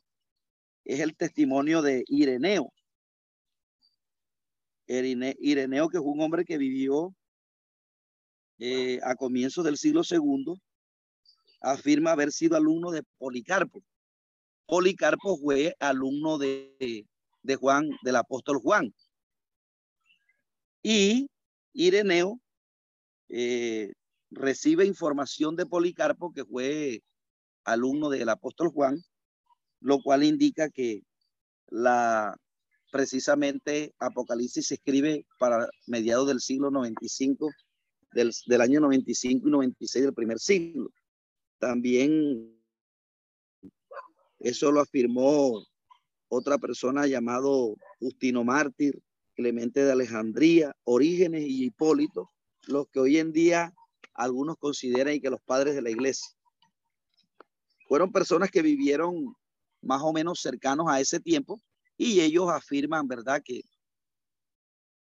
es 0.84 1.00
el 1.00 1.16
testimonio 1.16 1.82
de 1.82 2.04
Ireneo. 2.08 2.72
Ireneo, 4.88 5.90
que 5.90 5.98
es 5.98 6.04
un 6.06 6.22
hombre 6.22 6.46
que 6.46 6.60
vivió 6.60 7.16
a 9.02 9.16
comienzos 9.16 9.66
del 9.66 9.78
siglo 9.78 10.04
segundo, 10.04 10.60
afirma 11.62 12.12
haber 12.12 12.32
sido 12.32 12.56
alumno 12.56 12.92
de 12.92 13.04
Policarpo. 13.18 13.82
Policarpo 14.68 15.38
fue 15.38 15.76
alumno 15.80 16.38
de, 16.38 17.06
de 17.44 17.56
Juan, 17.56 17.90
del 18.04 18.16
apóstol 18.16 18.58
Juan. 18.58 18.94
Y 20.82 21.28
Ireneo 21.74 22.40
eh, 23.30 23.92
recibe 24.32 24.86
información 24.86 25.56
de 25.56 25.66
Policarpo, 25.66 26.32
que 26.32 26.46
fue 26.46 27.02
alumno 27.64 28.10
del 28.10 28.30
apóstol 28.30 28.70
Juan, 28.70 29.02
lo 29.80 30.00
cual 30.02 30.24
indica 30.24 30.70
que 30.70 31.02
la 31.68 32.36
precisamente 32.92 33.94
Apocalipsis 34.00 34.68
se 34.68 34.76
escribe 34.76 35.26
para 35.38 35.68
mediados 35.88 36.28
del 36.28 36.40
siglo 36.40 36.72
95, 36.72 37.50
del, 38.14 38.32
del 38.48 38.62
año 38.62 38.80
95 38.80 39.48
y 39.48 39.52
96 39.52 40.06
del 40.06 40.14
primer 40.14 40.40
siglo. 40.40 40.90
También 41.66 42.56
eso 44.38 44.72
lo 44.72 44.82
afirmó 44.82 45.66
otra 46.28 46.60
persona 46.60 47.08
llamado 47.08 47.76
Justino 48.00 48.44
Mártir, 48.44 49.02
Clemente 49.34 49.84
de 49.84 49.92
Alejandría, 49.92 50.76
Orígenes 50.84 51.42
y 51.42 51.66
Hipólito, 51.66 52.30
los 52.68 52.88
que 52.90 53.00
hoy 53.00 53.18
en 53.18 53.32
día 53.32 53.74
algunos 54.14 54.58
consideran 54.58 55.16
y 55.16 55.20
que 55.20 55.32
los 55.32 55.42
padres 55.42 55.74
de 55.74 55.82
la 55.82 55.90
iglesia. 55.90 56.28
Fueron 57.88 58.12
personas 58.12 58.52
que 58.52 58.62
vivieron 58.62 59.36
más 59.82 60.04
o 60.04 60.14
menos 60.14 60.42
cercanos 60.42 60.86
a 60.88 61.00
ese 61.00 61.20
tiempo 61.20 61.60
y 61.98 62.20
ellos 62.20 62.48
afirman, 62.48 63.08
¿verdad?, 63.08 63.42
que, 63.44 63.62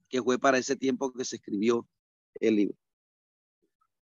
que 0.07 0.23
fue 0.23 0.39
para 0.39 0.59
ese 0.59 0.77
tiempo 0.77 1.11
que 1.11 1.25
se 1.25 1.35
escribió 1.35 1.85
el 2.35 2.55
libro. 2.55 2.77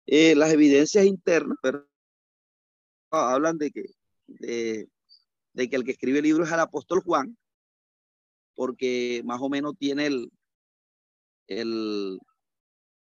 Eh, 0.05 0.35
las 0.35 0.51
evidencias 0.51 1.05
internas 1.05 1.57
pero, 1.61 1.87
hablan 3.11 3.57
de 3.57 3.71
que, 3.71 3.85
de, 4.27 4.89
que 5.69 5.75
el 5.75 5.83
que 5.83 5.91
escribe 5.91 6.19
el 6.19 6.23
libro 6.23 6.43
es 6.43 6.51
el 6.51 6.59
apóstol 6.59 7.01
Juan, 7.01 7.37
porque 8.55 9.21
más 9.25 9.41
o 9.41 9.49
menos 9.49 9.77
tiene 9.77 10.07
el, 10.07 10.31
el 11.47 12.19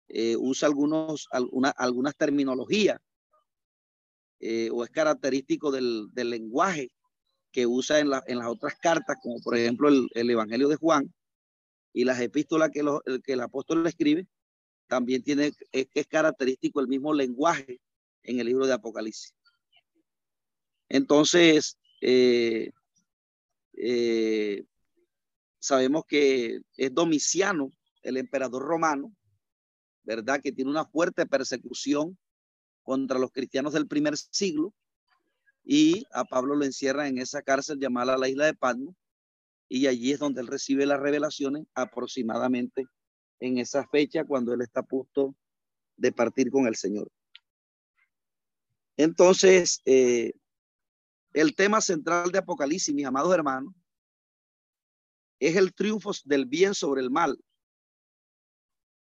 eh, 0.07 0.35
usa 0.37 0.67
algunos, 0.67 1.27
alguna, 1.31 1.69
algunas 1.69 2.15
terminologías 2.15 2.99
eh, 4.39 4.69
o 4.71 4.83
es 4.83 4.89
característico 4.89 5.71
del, 5.71 6.07
del 6.11 6.29
lenguaje 6.29 6.91
que 7.51 7.65
usa 7.65 7.99
en, 7.99 8.09
en 8.27 8.37
las 8.37 8.47
otras 8.47 8.75
cartas, 8.79 9.17
como 9.21 9.39
por 9.41 9.57
ejemplo 9.57 9.89
el, 9.89 10.29
Evangelio 10.29 10.67
de 10.67 10.75
Juan 10.75 11.11
y 11.93 12.03
las 12.03 12.19
epístolas 12.19 12.69
que, 12.71 12.83
que 13.23 13.33
el 13.33 13.41
apóstol 13.41 13.85
escribe, 13.87 14.27
también 14.87 15.23
tiene, 15.23 15.51
es, 15.71 15.87
es 15.93 16.07
característico 16.07 16.79
el 16.79 16.87
mismo 16.87 17.13
lenguaje 17.13 17.79
en 18.23 18.39
el 18.39 18.47
libro 18.47 18.67
de 18.67 18.73
Apocalipsis. 18.73 19.36
Entonces, 20.89 21.77
eh, 22.01 22.71
eh, 23.73 24.65
sabemos 25.59 26.03
que 26.07 26.61
es 26.77 26.93
Domiciano, 26.93 27.71
el 28.03 28.17
emperador 28.17 28.63
romano, 28.63 29.13
¿verdad? 30.03 30.41
Que 30.41 30.51
tiene 30.51 30.71
una 30.71 30.85
fuerte 30.85 31.25
persecución 31.25 32.17
contra 32.83 33.19
los 33.19 33.31
cristianos 33.31 33.73
del 33.73 33.87
primer 33.87 34.15
siglo 34.17 34.73
y 35.65 36.05
a 36.13 36.23
Pablo 36.23 36.55
lo 36.55 36.63
encierra 36.63 37.07
en 37.09 37.17
esa 37.17 37.41
cárcel 37.41 37.79
llamada 37.79 38.17
la 38.17 38.29
isla 38.29 38.45
de 38.45 38.53
Patmos 38.53 38.95
y 39.67 39.87
allí 39.87 40.13
es 40.13 40.19
donde 40.19 40.39
él 40.39 40.47
recibe 40.47 40.85
las 40.85 41.01
revelaciones 41.01 41.65
aproximadamente 41.73 42.85
en 43.41 43.57
esa 43.57 43.85
fecha 43.87 44.23
cuando 44.23 44.53
él 44.53 44.61
está 44.61 44.79
a 44.79 44.85
punto 44.85 45.35
de 45.97 46.13
partir 46.13 46.49
con 46.49 46.67
el 46.67 46.75
Señor. 46.77 47.09
Entonces, 48.95 49.81
eh, 49.85 50.31
el 51.41 51.55
tema 51.55 51.81
central 51.81 52.31
de 52.31 52.39
Apocalipsis, 52.39 52.95
mis 52.95 53.05
amados 53.05 53.31
hermanos, 53.31 53.71
es 55.39 55.55
el 55.55 55.71
triunfo 55.71 56.11
del 56.25 56.47
bien 56.47 56.73
sobre 56.73 57.01
el 57.01 57.11
mal. 57.11 57.39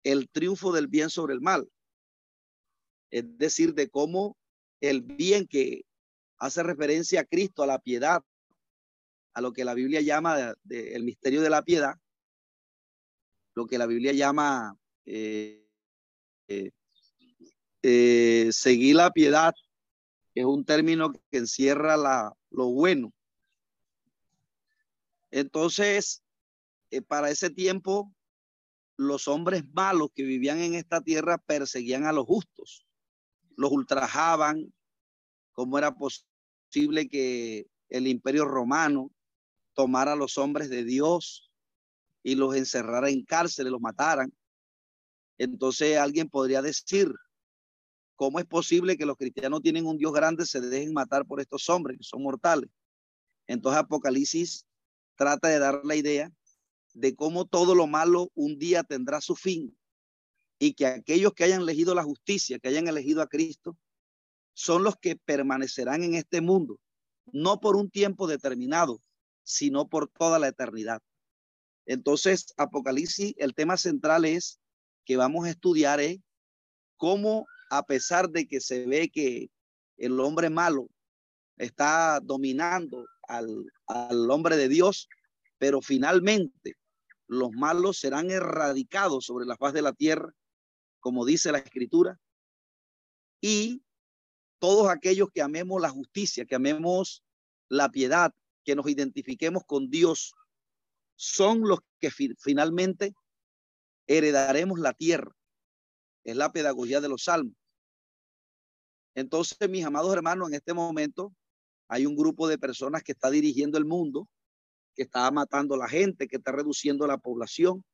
El 0.02 0.30
triunfo 0.30 0.72
del 0.72 0.86
bien 0.86 1.10
sobre 1.10 1.34
el 1.34 1.42
mal. 1.42 1.68
Es 3.10 3.24
decir, 3.36 3.74
de 3.74 3.90
cómo 3.90 4.38
el 4.80 5.02
bien 5.02 5.46
que 5.46 5.84
hace 6.38 6.62
referencia 6.62 7.20
a 7.20 7.24
Cristo, 7.24 7.62
a 7.62 7.66
la 7.66 7.78
piedad, 7.78 8.22
a 9.34 9.42
lo 9.42 9.52
que 9.52 9.66
la 9.66 9.74
Biblia 9.74 10.00
llama 10.00 10.54
el 10.70 11.04
misterio 11.04 11.42
de 11.42 11.50
la 11.50 11.62
piedad, 11.62 11.94
lo 13.54 13.66
que 13.66 13.76
la 13.76 13.84
Biblia 13.84 14.12
llama 14.12 14.74
eh, 15.04 15.68
eh, 16.48 16.70
eh, 17.82 18.48
seguir 18.50 18.96
la 18.96 19.10
piedad, 19.10 19.54
es 20.34 20.44
un 20.44 20.64
término 20.64 21.12
que 21.12 21.38
encierra 21.38 21.96
la, 21.96 22.36
lo 22.50 22.66
bueno. 22.66 23.12
Entonces, 25.30 26.22
para 27.08 27.30
ese 27.30 27.50
tiempo, 27.50 28.12
los 28.96 29.28
hombres 29.28 29.64
malos 29.72 30.10
que 30.14 30.22
vivían 30.22 30.60
en 30.60 30.74
esta 30.74 31.00
tierra 31.00 31.38
perseguían 31.38 32.04
a 32.06 32.12
los 32.12 32.26
justos, 32.26 32.86
los 33.56 33.72
ultrajaban, 33.72 34.72
cómo 35.52 35.78
era 35.78 35.94
posible 35.94 37.08
que 37.08 37.66
el 37.88 38.06
imperio 38.06 38.44
romano 38.44 39.10
tomara 39.74 40.12
a 40.12 40.16
los 40.16 40.38
hombres 40.38 40.68
de 40.68 40.84
Dios 40.84 41.50
y 42.22 42.34
los 42.36 42.54
encerrara 42.56 43.10
en 43.10 43.24
cárceles, 43.24 43.70
los 43.70 43.80
mataran. 43.80 44.32
Entonces 45.38 45.98
alguien 45.98 46.28
podría 46.28 46.62
decir, 46.62 47.12
¿cómo 48.24 48.38
es 48.38 48.46
posible 48.46 48.96
que 48.96 49.04
los 49.04 49.18
cristianos 49.18 49.60
tienen 49.60 49.84
un 49.84 49.98
Dios 49.98 50.10
grande 50.10 50.46
se 50.46 50.58
dejen 50.58 50.94
matar 50.94 51.26
por 51.26 51.42
estos 51.42 51.68
hombres 51.68 51.98
que 51.98 52.04
son 52.04 52.22
mortales? 52.22 52.70
Entonces 53.46 53.80
Apocalipsis 53.80 54.64
trata 55.14 55.48
de 55.48 55.58
dar 55.58 55.82
la 55.84 55.94
idea 55.94 56.32
de 56.94 57.14
cómo 57.14 57.44
todo 57.44 57.74
lo 57.74 57.86
malo 57.86 58.30
un 58.34 58.58
día 58.58 58.82
tendrá 58.82 59.20
su 59.20 59.36
fin 59.36 59.76
y 60.58 60.72
que 60.72 60.86
aquellos 60.86 61.34
que 61.34 61.44
hayan 61.44 61.60
elegido 61.60 61.94
la 61.94 62.02
justicia, 62.02 62.58
que 62.58 62.68
hayan 62.68 62.88
elegido 62.88 63.20
a 63.20 63.26
Cristo, 63.26 63.76
son 64.54 64.84
los 64.84 64.96
que 64.96 65.16
permanecerán 65.16 66.02
en 66.02 66.14
este 66.14 66.40
mundo, 66.40 66.80
no 67.26 67.60
por 67.60 67.76
un 67.76 67.90
tiempo 67.90 68.26
determinado, 68.26 69.02
sino 69.42 69.86
por 69.86 70.08
toda 70.08 70.38
la 70.38 70.48
eternidad. 70.48 71.02
Entonces, 71.84 72.54
Apocalipsis, 72.56 73.34
el 73.36 73.52
tema 73.52 73.76
central 73.76 74.24
es 74.24 74.60
que 75.04 75.18
vamos 75.18 75.44
a 75.44 75.50
estudiar 75.50 76.00
es 76.00 76.20
cómo, 76.96 77.46
a 77.78 77.82
pesar 77.84 78.28
de 78.30 78.46
que 78.46 78.60
se 78.60 78.86
ve 78.86 79.10
que 79.10 79.50
el 79.96 80.20
hombre 80.20 80.50
malo 80.50 80.88
está 81.56 82.20
dominando 82.20 83.04
al, 83.28 83.66
al 83.86 84.30
hombre 84.30 84.56
de 84.56 84.68
Dios, 84.68 85.08
pero 85.58 85.80
finalmente 85.80 86.74
los 87.26 87.50
malos 87.52 87.98
serán 87.98 88.30
erradicados 88.30 89.24
sobre 89.24 89.46
la 89.46 89.56
faz 89.56 89.72
de 89.72 89.82
la 89.82 89.92
tierra, 89.92 90.32
como 91.00 91.24
dice 91.24 91.52
la 91.52 91.58
escritura, 91.58 92.18
y 93.40 93.82
todos 94.58 94.88
aquellos 94.88 95.28
que 95.32 95.42
amemos 95.42 95.80
la 95.80 95.90
justicia, 95.90 96.46
que 96.46 96.54
amemos 96.54 97.22
la 97.68 97.90
piedad, 97.90 98.32
que 98.64 98.74
nos 98.74 98.88
identifiquemos 98.88 99.64
con 99.66 99.90
Dios, 99.90 100.32
son 101.16 101.60
los 101.60 101.80
que 102.00 102.10
finalmente 102.10 103.14
heredaremos 104.06 104.78
la 104.78 104.92
tierra. 104.92 105.32
Es 106.24 106.36
la 106.36 106.52
pedagogía 106.52 107.00
de 107.00 107.08
los 107.08 107.24
salmos. 107.24 107.54
Entonces, 109.14 109.68
mis 109.68 109.84
amados 109.84 110.12
hermanos, 110.12 110.48
en 110.48 110.54
este 110.54 110.74
momento 110.74 111.32
hay 111.88 112.06
un 112.06 112.16
grupo 112.16 112.48
de 112.48 112.58
personas 112.58 113.02
que 113.02 113.12
está 113.12 113.30
dirigiendo 113.30 113.78
el 113.78 113.84
mundo, 113.84 114.28
que 114.94 115.02
está 115.02 115.30
matando 115.30 115.74
a 115.74 115.78
la 115.78 115.88
gente, 115.88 116.26
que 116.26 116.36
está 116.36 116.52
reduciendo 116.52 117.06
la 117.06 117.18
población, 117.18 117.84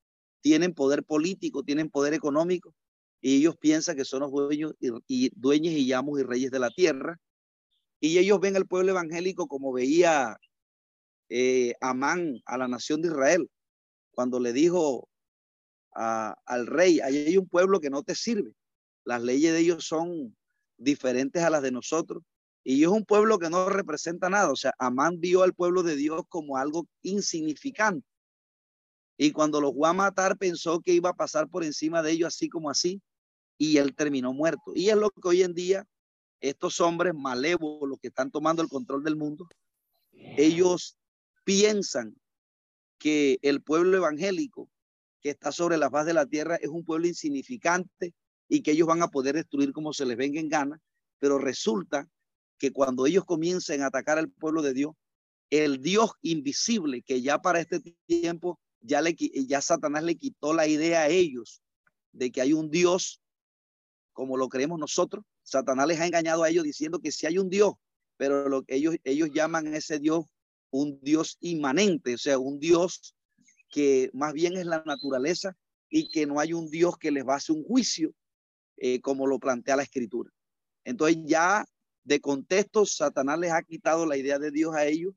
tienen 0.40 0.74
poder 0.74 1.04
político, 1.04 1.62
tienen 1.62 1.90
poder 1.90 2.14
económico, 2.14 2.74
y 3.20 3.36
ellos 3.36 3.56
piensan 3.58 3.96
que 3.96 4.04
son 4.04 4.20
los 4.20 4.30
dueños 4.30 4.72
y, 4.80 5.30
dueños 5.38 5.74
y 5.74 5.92
amos 5.92 6.18
y 6.18 6.22
reyes 6.22 6.50
de 6.50 6.58
la 6.58 6.70
tierra. 6.70 7.18
Y 8.00 8.16
ellos 8.16 8.40
ven 8.40 8.56
al 8.56 8.66
pueblo 8.66 8.92
evangélico 8.92 9.46
como 9.46 9.72
veía 9.72 10.38
eh, 11.28 11.74
Amán 11.82 12.40
a 12.46 12.56
la 12.56 12.66
nación 12.66 13.02
de 13.02 13.08
Israel, 13.08 13.50
cuando 14.12 14.40
le 14.40 14.54
dijo 14.54 15.06
al 15.92 16.66
rey, 16.66 17.00
hay 17.00 17.36
un 17.36 17.48
pueblo 17.48 17.80
que 17.80 17.90
no 17.90 18.02
te 18.02 18.14
sirve, 18.14 18.54
las 19.04 19.22
leyes 19.22 19.52
de 19.52 19.58
ellos 19.58 19.84
son 19.84 20.36
diferentes 20.80 21.42
a 21.42 21.50
las 21.50 21.62
de 21.62 21.70
nosotros, 21.70 22.22
y 22.64 22.82
es 22.82 22.88
un 22.88 23.04
pueblo 23.04 23.38
que 23.38 23.50
no 23.50 23.68
representa 23.68 24.28
nada, 24.28 24.50
o 24.50 24.56
sea, 24.56 24.74
Amán 24.78 25.20
vio 25.20 25.42
al 25.42 25.54
pueblo 25.54 25.82
de 25.82 25.96
Dios 25.96 26.22
como 26.28 26.56
algo 26.56 26.86
insignificante. 27.02 28.06
Y 29.16 29.32
cuando 29.32 29.60
los 29.60 29.74
fue 29.74 29.88
a 29.88 29.92
matar, 29.92 30.38
pensó 30.38 30.80
que 30.80 30.92
iba 30.92 31.10
a 31.10 31.14
pasar 31.14 31.48
por 31.48 31.64
encima 31.64 32.02
de 32.02 32.12
ellos 32.12 32.28
así 32.28 32.48
como 32.48 32.70
así, 32.70 33.02
y 33.58 33.76
él 33.76 33.94
terminó 33.94 34.32
muerto. 34.32 34.72
Y 34.74 34.88
es 34.88 34.96
lo 34.96 35.10
que 35.10 35.28
hoy 35.28 35.42
en 35.42 35.54
día 35.54 35.86
estos 36.40 36.80
hombres 36.80 37.14
malévolos 37.14 37.98
que 38.00 38.08
están 38.08 38.30
tomando 38.30 38.62
el 38.62 38.68
control 38.68 39.04
del 39.04 39.16
mundo, 39.16 39.46
ellos 40.12 40.96
piensan 41.44 42.16
que 42.98 43.38
el 43.42 43.62
pueblo 43.62 43.96
evangélico 43.96 44.70
que 45.20 45.30
está 45.30 45.52
sobre 45.52 45.76
la 45.76 45.90
faz 45.90 46.06
de 46.06 46.14
la 46.14 46.26
tierra 46.26 46.56
es 46.56 46.68
un 46.68 46.84
pueblo 46.84 47.06
insignificante 47.06 48.14
y 48.50 48.62
que 48.62 48.72
ellos 48.72 48.88
van 48.88 49.00
a 49.02 49.08
poder 49.08 49.36
destruir 49.36 49.72
como 49.72 49.92
se 49.92 50.04
les 50.04 50.16
venga 50.16 50.40
en 50.40 50.48
gana, 50.48 50.82
pero 51.20 51.38
resulta 51.38 52.08
que 52.58 52.72
cuando 52.72 53.06
ellos 53.06 53.24
comiencen 53.24 53.80
a 53.80 53.86
atacar 53.86 54.18
al 54.18 54.28
pueblo 54.28 54.60
de 54.60 54.74
Dios, 54.74 54.94
el 55.50 55.80
Dios 55.80 56.10
invisible 56.20 57.02
que 57.02 57.22
ya 57.22 57.38
para 57.38 57.60
este 57.60 57.80
tiempo 58.06 58.60
ya 58.80 59.00
le 59.02 59.14
ya 59.14 59.60
Satanás 59.60 60.02
le 60.02 60.16
quitó 60.16 60.52
la 60.52 60.66
idea 60.66 61.02
a 61.02 61.08
ellos 61.08 61.62
de 62.12 62.32
que 62.32 62.40
hay 62.40 62.52
un 62.52 62.70
Dios 62.70 63.20
como 64.12 64.36
lo 64.36 64.48
creemos 64.48 64.78
nosotros. 64.78 65.24
Satanás 65.42 65.86
les 65.86 66.00
ha 66.00 66.06
engañado 66.06 66.42
a 66.42 66.50
ellos 66.50 66.64
diciendo 66.64 66.98
que 66.98 67.12
si 67.12 67.26
hay 67.26 67.38
un 67.38 67.50
Dios, 67.50 67.74
pero 68.16 68.48
lo 68.48 68.64
que 68.64 68.74
ellos 68.74 68.96
ellos 69.04 69.30
llaman 69.32 69.72
ese 69.74 70.00
Dios 70.00 70.24
un 70.70 71.00
Dios 71.02 71.36
inmanente, 71.40 72.14
o 72.14 72.18
sea, 72.18 72.38
un 72.38 72.58
Dios 72.58 73.14
que 73.68 74.10
más 74.12 74.32
bien 74.32 74.56
es 74.56 74.66
la 74.66 74.82
naturaleza 74.84 75.56
y 75.88 76.08
que 76.08 76.26
no 76.26 76.40
hay 76.40 76.52
un 76.52 76.68
Dios 76.68 76.96
que 76.98 77.10
les 77.10 77.26
va 77.26 77.34
a 77.34 77.36
hacer 77.36 77.56
un 77.56 77.64
juicio, 77.64 78.12
eh, 78.80 79.00
como 79.00 79.26
lo 79.26 79.38
plantea 79.38 79.76
la 79.76 79.82
escritura. 79.82 80.30
Entonces 80.84 81.18
ya 81.24 81.64
de 82.02 82.20
contexto, 82.20 82.86
Satanás 82.86 83.38
les 83.38 83.52
ha 83.52 83.62
quitado 83.62 84.06
la 84.06 84.16
idea 84.16 84.38
de 84.38 84.50
Dios 84.50 84.74
a 84.74 84.86
ellos, 84.86 85.14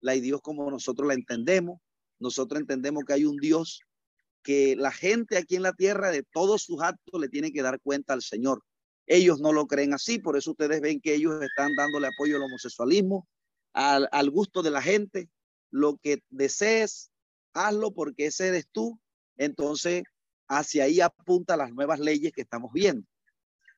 la 0.00 0.12
de 0.12 0.22
Dios 0.22 0.40
como 0.40 0.70
nosotros 0.70 1.06
la 1.06 1.14
entendemos. 1.14 1.78
Nosotros 2.18 2.60
entendemos 2.60 3.04
que 3.04 3.12
hay 3.12 3.24
un 3.26 3.36
Dios 3.36 3.80
que 4.42 4.76
la 4.76 4.90
gente 4.90 5.36
aquí 5.36 5.56
en 5.56 5.62
la 5.62 5.74
tierra 5.74 6.10
de 6.10 6.22
todos 6.22 6.62
sus 6.62 6.82
actos 6.82 7.20
le 7.20 7.28
tiene 7.28 7.52
que 7.52 7.62
dar 7.62 7.80
cuenta 7.80 8.14
al 8.14 8.22
Señor. 8.22 8.62
Ellos 9.06 9.40
no 9.40 9.52
lo 9.52 9.66
creen 9.66 9.92
así, 9.92 10.18
por 10.18 10.36
eso 10.36 10.52
ustedes 10.52 10.80
ven 10.80 11.00
que 11.00 11.14
ellos 11.14 11.40
están 11.42 11.74
dándole 11.76 12.08
apoyo 12.08 12.36
al 12.36 12.42
homosexualismo, 12.42 13.28
al, 13.74 14.30
gusto 14.30 14.62
de 14.62 14.70
la 14.70 14.80
gente. 14.80 15.28
Lo 15.70 15.98
que 15.98 16.22
desees, 16.30 17.10
hazlo 17.52 17.92
porque 17.92 18.26
ese 18.26 18.48
eres 18.48 18.66
tú. 18.72 18.98
Entonces, 19.36 20.02
hacia 20.52 20.84
ahí 20.84 21.00
apunta 21.00 21.56
las 21.56 21.72
nuevas 21.72 21.98
leyes 21.98 22.32
que 22.32 22.42
estamos 22.42 22.72
viendo. 22.72 23.06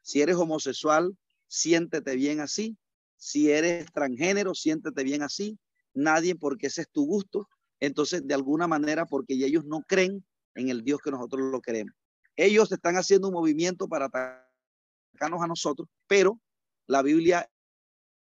Si 0.02 0.20
eres 0.20 0.36
homosexual, 0.36 1.16
siéntete 1.46 2.16
bien 2.16 2.40
así. 2.40 2.76
Si 3.16 3.50
eres 3.50 3.86
transgénero, 3.92 4.54
siéntete 4.54 5.04
bien 5.04 5.22
así. 5.22 5.58
Nadie 5.94 6.34
porque 6.34 6.66
ese 6.66 6.82
es 6.82 6.90
tu 6.90 7.06
gusto. 7.06 7.48
Entonces, 7.80 8.26
de 8.26 8.34
alguna 8.34 8.66
manera, 8.66 9.06
porque 9.06 9.34
ellos 9.34 9.64
no 9.64 9.82
creen 9.82 10.24
en 10.54 10.68
el 10.68 10.82
Dios 10.82 11.00
que 11.00 11.10
nosotros 11.10 11.50
lo 11.50 11.60
queremos. 11.60 11.94
Ellos 12.36 12.70
están 12.72 12.96
haciendo 12.96 13.28
un 13.28 13.34
movimiento 13.34 13.88
para 13.88 14.06
atacarnos 14.06 15.42
a 15.42 15.46
nosotros, 15.46 15.88
pero 16.08 16.40
la 16.86 17.02
Biblia 17.02 17.48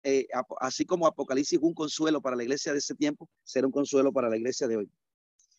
eh, 0.03 0.27
así 0.59 0.83
como 0.85 1.05
Apocalipsis 1.05 1.59
un 1.61 1.75
consuelo 1.75 2.21
para 2.21 2.35
la 2.35 2.43
iglesia 2.43 2.71
de 2.71 2.79
ese 2.79 2.95
tiempo, 2.95 3.29
será 3.43 3.67
un 3.67 3.71
consuelo 3.71 4.11
para 4.11 4.29
la 4.29 4.37
iglesia 4.37 4.67
de 4.67 4.77
hoy. 4.77 4.91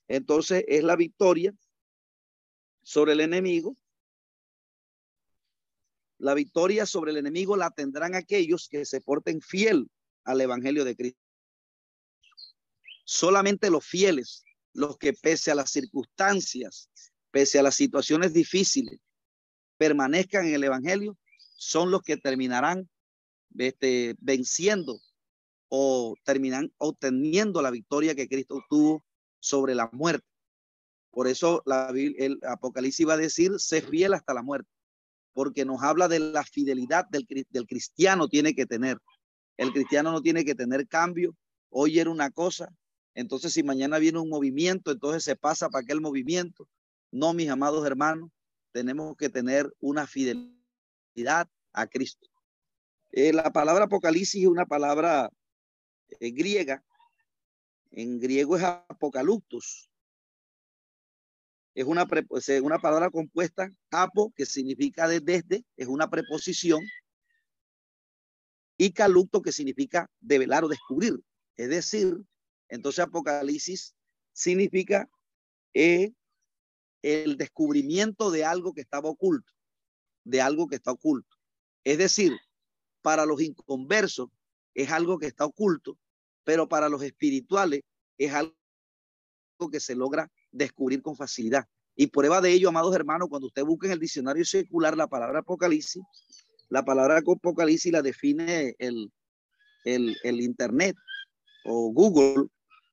Entonces 0.08 0.64
es 0.66 0.82
la 0.82 0.96
victoria 0.96 1.54
sobre 2.82 3.12
el 3.12 3.20
enemigo. 3.20 3.76
La 6.18 6.34
victoria 6.34 6.86
sobre 6.86 7.10
el 7.10 7.16
enemigo 7.16 7.56
la 7.56 7.70
tendrán 7.70 8.14
aquellos 8.14 8.68
que 8.68 8.84
se 8.84 9.00
porten 9.00 9.40
fiel 9.40 9.90
al 10.24 10.40
evangelio 10.40 10.84
de 10.84 10.96
Cristo. 10.96 11.20
Solamente 13.04 13.70
los 13.70 13.84
fieles, 13.84 14.44
los 14.72 14.96
que 14.96 15.12
pese 15.12 15.50
a 15.50 15.54
las 15.54 15.70
circunstancias, 15.70 16.88
pese 17.30 17.58
a 17.58 17.62
las 17.62 17.74
situaciones 17.74 18.32
difíciles, 18.32 19.00
permanezcan 19.76 20.46
en 20.46 20.54
el 20.54 20.64
Evangelio, 20.64 21.18
son 21.56 21.90
los 21.90 22.02
que 22.02 22.16
terminarán 22.16 22.88
este, 23.58 24.14
venciendo 24.18 25.00
o 25.68 26.14
terminan 26.24 26.72
obteniendo 26.78 27.62
la 27.62 27.70
victoria 27.70 28.14
que 28.14 28.28
Cristo 28.28 28.64
tuvo 28.68 29.04
sobre 29.40 29.74
la 29.74 29.90
muerte. 29.92 30.26
Por 31.12 31.28
eso 31.28 31.62
la, 31.66 31.90
el 31.94 32.38
Apocalipsis 32.42 33.06
va 33.06 33.14
a 33.14 33.18
decir, 33.18 33.52
sé 33.58 33.82
fiel 33.82 34.14
hasta 34.14 34.32
la 34.32 34.42
muerte, 34.42 34.70
porque 35.34 35.64
nos 35.66 35.82
habla 35.82 36.08
de 36.08 36.18
la 36.18 36.42
fidelidad 36.42 37.06
del, 37.08 37.26
cristiano 37.66 38.28
tiene 38.28 38.54
que 38.54 38.64
tener. 38.64 38.98
El 39.58 39.72
cristiano 39.72 40.10
no 40.10 40.22
tiene 40.22 40.44
que 40.44 40.54
tener 40.54 40.88
cambio. 40.88 41.36
Hoy 41.68 41.98
era 41.98 42.10
una 42.10 42.30
cosa, 42.30 42.72
entonces 43.14 43.52
si 43.52 43.62
mañana 43.62 43.98
viene 43.98 44.18
un 44.18 44.30
movimiento, 44.30 44.90
entonces 44.90 45.22
se 45.22 45.36
pasa 45.36 45.68
para 45.68 45.82
aquel 45.82 46.00
movimiento. 46.00 46.66
No, 47.10 47.34
mis 47.34 47.50
amados 47.50 47.86
hermanos, 47.86 48.30
tenemos 48.72 49.14
que 49.18 49.28
tener 49.28 49.70
una 49.80 50.06
fidelidad 50.06 51.46
a 51.74 51.86
Cristo. 51.88 52.26
Eh, 53.10 53.34
la 53.34 53.52
palabra 53.52 53.84
apocalipsis 53.84 54.42
es 54.42 54.48
una 54.48 54.64
palabra 54.64 55.30
eh, 56.20 56.30
griega. 56.30 56.82
En 57.90 58.18
griego 58.18 58.56
es 58.56 58.62
apocaliptus. 58.62 59.91
Es 61.74 61.86
una, 61.86 62.06
una 62.62 62.78
palabra 62.78 63.10
compuesta, 63.10 63.70
apo, 63.90 64.32
que 64.36 64.44
significa 64.44 65.08
de 65.08 65.20
desde, 65.20 65.64
es 65.76 65.88
una 65.88 66.10
preposición, 66.10 66.80
y 68.76 68.92
calucto, 68.92 69.42
que 69.42 69.52
significa 69.52 70.10
develar 70.20 70.64
o 70.64 70.68
descubrir. 70.68 71.22
Es 71.56 71.68
decir, 71.68 72.16
entonces 72.68 73.04
apocalipsis 73.04 73.94
significa 74.32 75.08
eh, 75.74 76.12
el 77.02 77.36
descubrimiento 77.36 78.30
de 78.30 78.44
algo 78.44 78.72
que 78.72 78.80
estaba 78.80 79.08
oculto, 79.08 79.52
de 80.24 80.40
algo 80.40 80.66
que 80.66 80.76
está 80.76 80.92
oculto. 80.92 81.36
Es 81.84 81.98
decir, 81.98 82.32
para 83.02 83.26
los 83.26 83.40
inconversos 83.40 84.28
es 84.74 84.90
algo 84.90 85.18
que 85.18 85.26
está 85.26 85.44
oculto, 85.44 85.98
pero 86.44 86.68
para 86.68 86.88
los 86.88 87.02
espirituales 87.02 87.82
es 88.18 88.32
algo 88.32 88.56
que 89.70 89.80
se 89.80 89.94
logra 89.94 90.30
descubrir 90.52 91.02
con 91.02 91.16
facilidad. 91.16 91.66
Y 91.96 92.06
prueba 92.06 92.40
de 92.40 92.52
ello, 92.52 92.68
amados 92.68 92.94
hermanos, 92.94 93.28
cuando 93.28 93.48
usted 93.48 93.64
busca 93.64 93.86
en 93.86 93.94
el 93.94 93.98
diccionario 93.98 94.44
secular 94.44 94.96
la 94.96 95.08
palabra 95.08 95.40
apocalipsis, 95.40 96.02
la 96.68 96.84
palabra 96.84 97.18
apocalipsis 97.18 97.92
la 97.92 98.00
define 98.00 98.74
el, 98.78 99.10
el, 99.84 100.40
Internet 100.40 100.96
o 101.64 101.92
Google, 101.92 102.48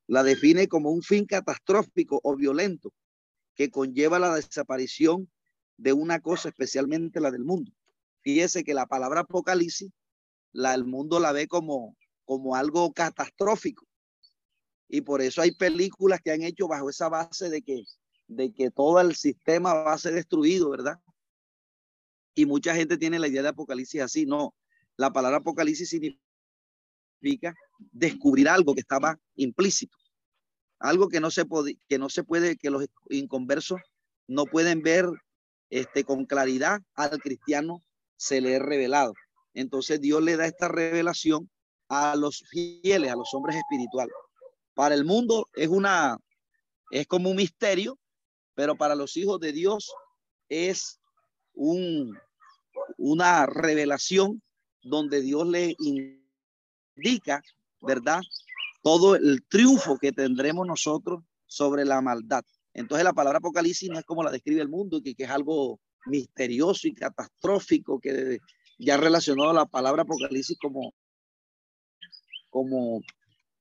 la 0.07 0.23
define 0.23 0.67
como 0.67 0.91
un 0.91 1.01
fin 1.01 1.25
catastrófico 1.25 2.19
o 2.23 2.35
violento 2.35 2.91
que 3.55 3.69
conlleva 3.69 4.19
la 4.19 4.35
desaparición 4.35 5.29
de 5.77 5.93
una 5.93 6.19
cosa, 6.19 6.49
especialmente 6.49 7.21
la 7.21 7.31
del 7.31 7.45
mundo. 7.45 7.71
Fíjese 8.21 8.63
que 8.63 8.73
la 8.73 8.85
palabra 8.85 9.21
apocalipsis, 9.21 9.91
el 10.53 10.85
mundo 10.85 11.19
la 11.19 11.31
ve 11.31 11.47
como, 11.47 11.95
como 12.25 12.55
algo 12.55 12.91
catastrófico. 12.91 13.88
Y 14.89 15.01
por 15.01 15.21
eso 15.21 15.41
hay 15.41 15.51
películas 15.51 16.19
que 16.21 16.31
han 16.31 16.41
hecho 16.41 16.67
bajo 16.67 16.89
esa 16.89 17.07
base 17.07 17.49
de 17.49 17.61
que, 17.61 17.83
de 18.27 18.51
que 18.51 18.71
todo 18.71 18.99
el 18.99 19.15
sistema 19.15 19.73
va 19.73 19.93
a 19.93 19.97
ser 19.97 20.15
destruido, 20.15 20.69
¿verdad? 20.69 20.99
Y 22.35 22.45
mucha 22.45 22.75
gente 22.75 22.97
tiene 22.97 23.19
la 23.19 23.27
idea 23.27 23.43
de 23.43 23.49
apocalipsis 23.49 24.01
así. 24.01 24.25
No, 24.25 24.55
la 24.97 25.11
palabra 25.11 25.37
apocalipsis 25.37 25.89
significa 25.89 27.53
descubrir 27.91 28.49
algo 28.49 28.73
que 28.73 28.81
estaba 28.81 29.17
implícito 29.35 29.95
algo 30.79 31.09
que 31.09 31.19
no 31.19 31.29
se 31.29 31.45
puede, 31.45 31.77
que 31.87 31.99
no 31.99 32.09
se 32.09 32.23
puede, 32.23 32.57
que 32.57 32.69
los 32.69 32.85
inconversos 33.09 33.81
no 34.27 34.45
pueden 34.45 34.81
ver 34.81 35.05
este, 35.69 36.03
con 36.03 36.25
claridad 36.25 36.81
al 36.95 37.19
cristiano 37.19 37.83
se 38.17 38.41
le 38.41 38.55
es 38.55 38.61
revelado. 38.61 39.13
Entonces 39.53 39.99
Dios 39.99 40.23
le 40.23 40.37
da 40.37 40.45
esta 40.45 40.67
revelación 40.67 41.49
a 41.89 42.15
los 42.15 42.43
fieles, 42.49 43.11
a 43.11 43.15
los 43.15 43.33
hombres 43.33 43.57
espirituales. 43.57 44.13
Para 44.79 44.95
el 44.95 45.03
mundo 45.03 45.49
es 45.55 45.67
una, 45.67 46.17
es 46.89 47.05
como 47.05 47.29
un 47.29 47.35
misterio, 47.35 47.99
pero 48.55 48.77
para 48.77 48.95
los 48.95 49.17
hijos 49.17 49.37
de 49.41 49.51
Dios 49.51 49.91
es 50.47 51.01
un, 51.53 52.17
una 52.97 53.45
revelación 53.45 54.41
donde 54.81 55.19
Dios 55.19 55.45
le 55.49 55.75
indica, 56.95 57.43
¿verdad? 57.81 58.21
todo 58.81 59.17
el 59.17 59.43
triunfo 59.49 59.97
que 59.97 60.13
tendremos 60.13 60.65
nosotros 60.65 61.25
sobre 61.45 61.83
la 61.83 61.99
maldad. 61.99 62.45
Entonces 62.73 63.03
la 63.03 63.11
palabra 63.11 63.39
apocalipsis 63.39 63.89
no 63.89 63.99
es 63.99 64.05
como 64.05 64.23
la 64.23 64.31
describe 64.31 64.61
el 64.61 64.69
mundo, 64.69 65.01
que, 65.03 65.13
que 65.13 65.25
es 65.25 65.29
algo 65.29 65.81
misterioso 66.05 66.87
y 66.87 66.93
catastrófico, 66.93 67.99
que 67.99 68.39
ya 68.77 68.95
relacionado 68.95 69.49
a 69.49 69.53
la 69.55 69.65
palabra 69.65 70.03
apocalipsis 70.03 70.57
como, 70.57 70.93
como 72.49 73.01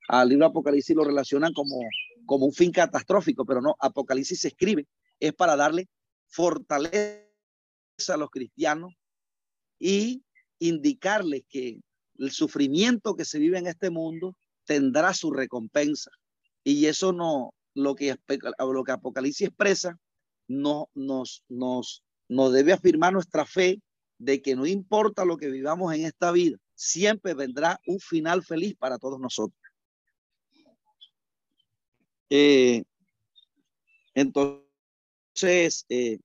al 0.08 0.30
libro 0.30 0.46
apocalipsis 0.46 0.96
lo 0.96 1.04
relacionan 1.04 1.52
como, 1.52 1.80
como 2.26 2.46
un 2.46 2.52
fin 2.52 2.72
catastrófico, 2.72 3.44
pero 3.44 3.60
no, 3.60 3.76
apocalipsis 3.78 4.40
se 4.40 4.48
escribe, 4.48 4.86
es 5.20 5.34
para 5.34 5.54
darle 5.54 5.88
fortaleza 6.26 7.22
a 8.08 8.16
los 8.16 8.30
cristianos 8.30 8.94
y 9.78 10.22
indicarles 10.58 11.42
que 11.48 11.80
el 12.18 12.30
sufrimiento 12.30 13.14
que 13.14 13.24
se 13.24 13.38
vive 13.38 13.58
en 13.58 13.66
este 13.66 13.90
mundo 13.90 14.34
tendrá 14.64 15.14
su 15.14 15.30
recompensa. 15.30 16.10
Y 16.64 16.86
eso 16.86 17.12
no, 17.12 17.54
lo 17.74 17.94
que, 17.94 18.16
lo 18.58 18.84
que 18.84 18.92
Apocalipsis 18.92 19.48
expresa, 19.48 19.98
no, 20.48 20.88
nos, 20.94 21.44
nos, 21.48 22.02
nos 22.28 22.52
debe 22.52 22.72
afirmar 22.72 23.12
nuestra 23.12 23.44
fe 23.44 23.80
de 24.18 24.42
que 24.42 24.56
no 24.56 24.66
importa 24.66 25.24
lo 25.24 25.36
que 25.36 25.48
vivamos 25.48 25.94
en 25.94 26.04
esta 26.04 26.32
vida, 26.32 26.56
siempre 26.74 27.34
vendrá 27.34 27.80
un 27.86 28.00
final 28.00 28.42
feliz 28.42 28.74
para 28.76 28.98
todos 28.98 29.20
nosotros. 29.20 29.58
Eh, 32.30 32.84
entonces, 34.14 35.86
eh, 35.88 36.18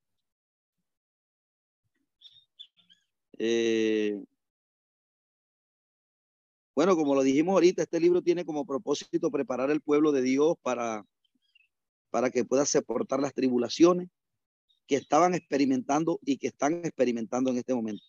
eh, 3.38 4.24
bueno, 6.76 6.96
como 6.96 7.16
lo 7.16 7.22
dijimos 7.24 7.54
ahorita, 7.54 7.84
este 7.84 8.00
libro 8.00 8.22
tiene 8.22 8.46
como 8.46 8.66
propósito 8.66 9.30
preparar 9.32 9.70
el 9.70 9.82
pueblo 9.82 10.12
de 10.12 10.24
Dios 10.24 10.56
para, 10.62 11.06
para 12.10 12.32
que 12.32 12.46
pueda 12.46 12.66
soportar 12.66 13.20
las 13.20 13.34
tribulaciones 13.34 14.10
que 14.88 14.96
estaban 14.96 15.34
experimentando 15.34 16.20
y 16.26 16.38
que 16.38 16.48
están 16.48 16.84
experimentando 16.86 17.52
en 17.52 17.58
este 17.58 17.74
momento. 17.74 18.04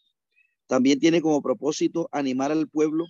También 0.66 0.98
tiene 0.98 1.20
como 1.20 1.42
propósito 1.42 2.08
animar 2.10 2.50
al 2.50 2.68
pueblo 2.68 3.06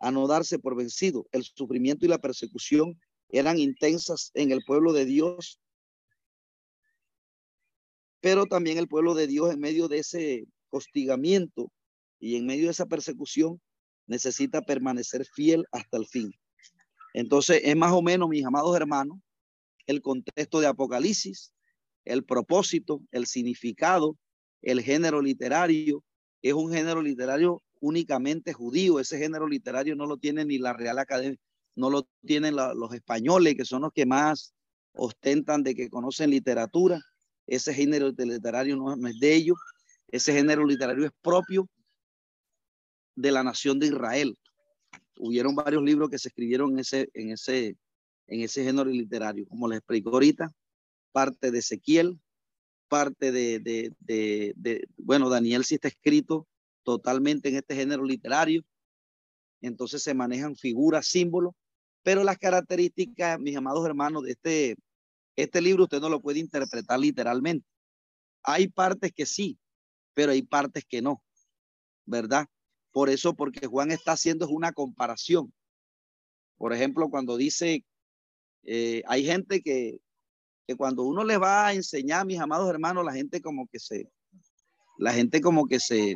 a 0.00 0.10
no 0.10 0.26
darse 0.26 0.58
por 0.58 0.76
vencido. 0.76 1.26
El 1.32 1.44
sufrimiento 1.44 2.04
y 2.04 2.08
la 2.08 2.18
persecución 2.18 3.00
eran 3.28 3.58
intensas 3.58 4.30
en 4.34 4.52
el 4.52 4.62
pueblo 4.64 4.92
de 4.92 5.04
Dios, 5.04 5.60
pero 8.20 8.46
también 8.46 8.78
el 8.78 8.88
pueblo 8.88 9.14
de 9.14 9.26
Dios 9.26 9.52
en 9.52 9.60
medio 9.60 9.88
de 9.88 9.98
ese 9.98 10.46
hostigamiento 10.70 11.70
y 12.18 12.36
en 12.36 12.46
medio 12.46 12.64
de 12.66 12.72
esa 12.72 12.86
persecución 12.86 13.60
necesita 14.06 14.62
permanecer 14.62 15.26
fiel 15.26 15.64
hasta 15.72 15.96
el 15.96 16.06
fin. 16.06 16.32
Entonces, 17.14 17.62
es 17.64 17.76
más 17.76 17.92
o 17.92 18.02
menos, 18.02 18.28
mis 18.28 18.44
amados 18.44 18.76
hermanos, 18.76 19.18
el 19.86 20.02
contexto 20.02 20.60
de 20.60 20.66
Apocalipsis, 20.66 21.52
el 22.04 22.24
propósito, 22.24 23.00
el 23.10 23.26
significado, 23.26 24.16
el 24.62 24.82
género 24.82 25.22
literario. 25.22 26.02
Es 26.42 26.54
un 26.54 26.72
género 26.72 27.02
literario 27.02 27.62
únicamente 27.80 28.52
judío. 28.52 29.00
Ese 29.00 29.18
género 29.18 29.48
literario 29.48 29.96
no 29.96 30.06
lo 30.06 30.16
tiene 30.16 30.44
ni 30.44 30.58
la 30.58 30.72
Real 30.72 30.98
Academia, 30.98 31.38
no 31.76 31.90
lo 31.90 32.08
tienen 32.24 32.56
los 32.56 32.92
españoles, 32.92 33.54
que 33.54 33.64
son 33.64 33.82
los 33.82 33.92
que 33.92 34.06
más 34.06 34.54
ostentan 34.92 35.62
de 35.62 35.74
que 35.74 35.90
conocen 35.90 36.30
literatura. 36.30 37.00
Ese 37.46 37.72
género 37.72 38.10
literario 38.10 38.76
no 38.76 39.06
es 39.06 39.20
de 39.20 39.34
ellos. 39.34 39.58
Ese 40.08 40.32
género 40.32 40.64
literario 40.64 41.04
es 41.04 41.12
propio 41.20 41.68
de 43.14 43.30
la 43.30 43.42
nación 43.42 43.78
de 43.78 43.88
Israel. 43.88 44.38
Hubieron 45.18 45.54
varios 45.54 45.82
libros 45.82 46.10
que 46.10 46.18
se 46.18 46.28
escribieron 46.28 46.72
en 46.72 46.78
ese, 46.80 47.08
en 47.14 47.30
ese, 47.30 47.76
en 48.26 48.40
ese 48.40 48.64
género 48.64 48.90
literario, 48.90 49.46
como 49.46 49.68
les 49.68 49.78
explico 49.78 50.10
ahorita, 50.10 50.52
parte 51.12 51.50
de 51.50 51.58
Ezequiel, 51.58 52.20
parte 52.88 53.32
de, 53.32 53.58
de, 53.60 54.88
bueno, 54.96 55.28
Daniel 55.28 55.64
sí 55.64 55.76
está 55.76 55.88
escrito 55.88 56.46
totalmente 56.82 57.48
en 57.48 57.56
este 57.56 57.74
género 57.74 58.04
literario, 58.04 58.62
entonces 59.60 60.02
se 60.02 60.14
manejan 60.14 60.54
figuras, 60.54 61.08
símbolos, 61.08 61.54
pero 62.06 62.22
las 62.22 62.38
características, 62.38 63.40
mis 63.40 63.56
amados 63.56 63.84
hermanos, 63.84 64.22
de 64.22 64.30
este, 64.30 64.76
este 65.34 65.60
libro 65.60 65.82
usted 65.82 66.00
no 66.00 66.08
lo 66.08 66.20
puede 66.20 66.38
interpretar 66.38 67.00
literalmente. 67.00 67.66
Hay 68.44 68.68
partes 68.68 69.10
que 69.12 69.26
sí, 69.26 69.58
pero 70.14 70.30
hay 70.30 70.42
partes 70.42 70.84
que 70.88 71.02
no, 71.02 71.20
¿verdad? 72.04 72.46
Por 72.92 73.10
eso, 73.10 73.34
porque 73.34 73.66
Juan 73.66 73.90
está 73.90 74.12
haciendo 74.12 74.48
una 74.48 74.70
comparación. 74.70 75.52
Por 76.56 76.72
ejemplo, 76.72 77.10
cuando 77.10 77.36
dice 77.36 77.84
Eh, 78.68 79.02
hay 79.06 79.24
gente 79.24 79.60
que, 79.60 79.98
que 80.66 80.76
cuando 80.76 81.02
uno 81.02 81.24
le 81.24 81.38
va 81.38 81.66
a 81.66 81.74
enseñar, 81.74 82.24
mis 82.24 82.38
amados 82.38 82.68
hermanos, 82.70 83.04
la 83.04 83.12
gente 83.12 83.40
como 83.40 83.66
que 83.66 83.80
se, 83.80 84.08
la 84.98 85.12
gente 85.12 85.40
como 85.40 85.66
que 85.66 85.80
se, 85.80 86.14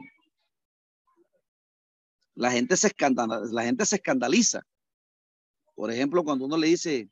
la 2.36 2.52
gente 2.52 2.76
se 2.76 2.86
escandaliza, 2.88 3.52
la 3.52 3.64
gente 3.64 3.84
se 3.86 3.96
escandaliza. 3.96 4.62
Por 5.80 5.90
ejemplo, 5.90 6.22
cuando 6.24 6.44
uno 6.44 6.58
le 6.58 6.66
dice, 6.66 7.08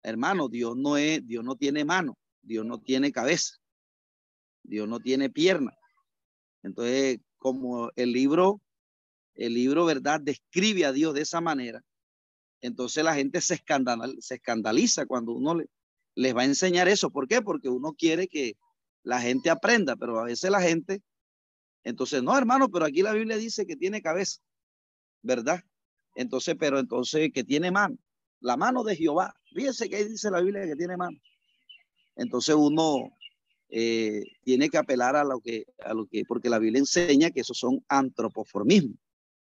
hermano, 0.00 0.48
Dios 0.48 0.76
no 0.76 0.96
es, 0.96 1.26
Dios 1.26 1.42
no 1.42 1.56
tiene 1.56 1.84
mano, 1.84 2.16
Dios 2.40 2.64
no 2.64 2.78
tiene 2.78 3.10
cabeza, 3.10 3.56
Dios 4.62 4.88
no 4.88 5.00
tiene 5.00 5.28
pierna. 5.28 5.76
Entonces, 6.62 7.18
como 7.36 7.90
el 7.96 8.12
libro, 8.12 8.60
el 9.34 9.54
libro, 9.54 9.86
¿verdad?, 9.86 10.20
describe 10.20 10.84
a 10.84 10.92
Dios 10.92 11.14
de 11.14 11.22
esa 11.22 11.40
manera, 11.40 11.82
entonces 12.60 13.02
la 13.02 13.12
gente 13.12 13.40
se, 13.40 13.60
se 14.20 14.34
escandaliza 14.36 15.04
cuando 15.04 15.32
uno 15.32 15.56
le, 15.56 15.66
les 16.14 16.36
va 16.36 16.42
a 16.42 16.44
enseñar 16.44 16.86
eso. 16.86 17.10
¿Por 17.10 17.26
qué? 17.26 17.42
Porque 17.42 17.70
uno 17.70 17.92
quiere 17.92 18.28
que 18.28 18.56
la 19.02 19.20
gente 19.20 19.50
aprenda, 19.50 19.96
pero 19.96 20.20
a 20.20 20.26
veces 20.26 20.48
la 20.48 20.60
gente, 20.62 21.02
entonces, 21.82 22.22
no, 22.22 22.38
hermano, 22.38 22.68
pero 22.68 22.84
aquí 22.84 23.02
la 23.02 23.14
Biblia 23.14 23.36
dice 23.36 23.66
que 23.66 23.74
tiene 23.74 24.00
cabeza, 24.00 24.40
¿verdad? 25.22 25.64
Entonces, 26.14 26.54
pero 26.56 26.78
entonces 26.78 27.32
que 27.34 27.42
tiene 27.42 27.72
mano, 27.72 27.98
la 28.42 28.56
mano 28.56 28.84
de 28.84 28.96
Jehová. 28.96 29.34
Fíjense 29.54 29.88
que 29.88 29.96
ahí 29.96 30.04
dice 30.04 30.30
la 30.30 30.40
Biblia 30.40 30.66
que 30.66 30.76
tiene 30.76 30.96
mano. 30.96 31.18
Entonces 32.16 32.54
uno 32.54 33.10
eh, 33.68 34.22
tiene 34.42 34.68
que 34.68 34.78
apelar 34.78 35.16
a 35.16 35.24
lo 35.24 35.40
que, 35.40 35.64
a 35.84 35.94
lo 35.94 36.06
que, 36.06 36.24
porque 36.26 36.50
la 36.50 36.58
Biblia 36.58 36.80
enseña 36.80 37.30
que 37.30 37.40
esos 37.40 37.58
son 37.58 37.84
antropoformismos. 37.88 38.96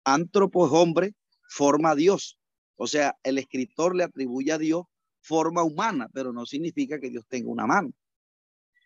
Antropo 0.03 0.65
es 0.65 0.71
hombre, 0.73 1.15
forma 1.49 1.91
a 1.91 1.95
Dios. 1.95 2.37
O 2.75 2.87
sea, 2.87 3.17
el 3.23 3.37
escritor 3.37 3.95
le 3.95 4.03
atribuye 4.03 4.51
a 4.51 4.57
Dios 4.57 4.83
forma 5.21 5.63
humana, 5.63 6.09
pero 6.13 6.33
no 6.33 6.45
significa 6.45 6.99
que 6.99 7.09
Dios 7.09 7.25
tenga 7.27 7.49
una 7.49 7.67
mano. 7.67 7.91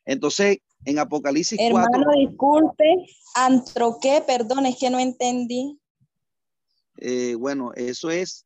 Entonces, 0.06 0.60
en 0.84 1.00
Apocalipsis 1.00 1.60
Hermano, 1.60 1.88
4. 1.92 2.12
disculpe, 2.30 3.06
antro 3.36 3.98
qué, 4.02 4.24
perdón, 4.26 4.66
es 4.66 4.78
que 4.78 4.90
no 4.90 5.00
entendí. 5.00 5.80
Eh, 6.98 7.36
bueno, 7.36 7.72
eso 7.76 8.12
es 8.12 8.45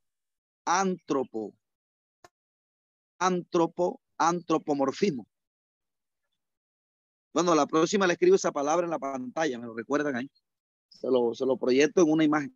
antropo. 0.69 1.55
Antropo, 3.17 4.01
antropomorfismo. 4.17 5.27
Bueno, 7.33 7.55
la 7.55 7.65
próxima 7.65 8.05
le 8.05 8.13
escribo 8.13 8.35
esa 8.35 8.51
palabra 8.51 8.85
en 8.85 8.91
la 8.91 8.99
pantalla, 8.99 9.57
me 9.57 9.65
lo 9.65 9.73
recuerdan 9.73 10.15
ahí. 10.15 10.31
Se 10.89 11.07
lo, 11.07 11.33
se 11.33 11.45
lo 11.45 11.57
proyecto 11.57 12.01
en 12.01 12.11
una 12.11 12.23
imagen. 12.23 12.53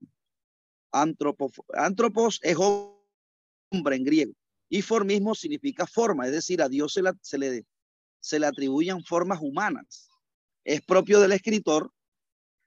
Antropo, 0.91 1.51
antropos 1.73 2.39
es 2.43 2.55
hombre 2.57 3.95
en 3.95 4.03
griego. 4.03 4.33
Y 4.69 4.81
formismo 4.81 5.35
significa 5.35 5.85
forma, 5.87 6.25
es 6.25 6.31
decir, 6.31 6.61
a 6.61 6.69
Dios 6.69 6.93
se, 6.93 7.01
se, 7.21 7.37
le, 7.37 7.65
se 8.19 8.39
le 8.39 8.45
atribuyen 8.45 9.03
formas 9.03 9.39
humanas. 9.41 10.09
Es 10.63 10.81
propio 10.81 11.19
del 11.19 11.31
escritor 11.31 11.91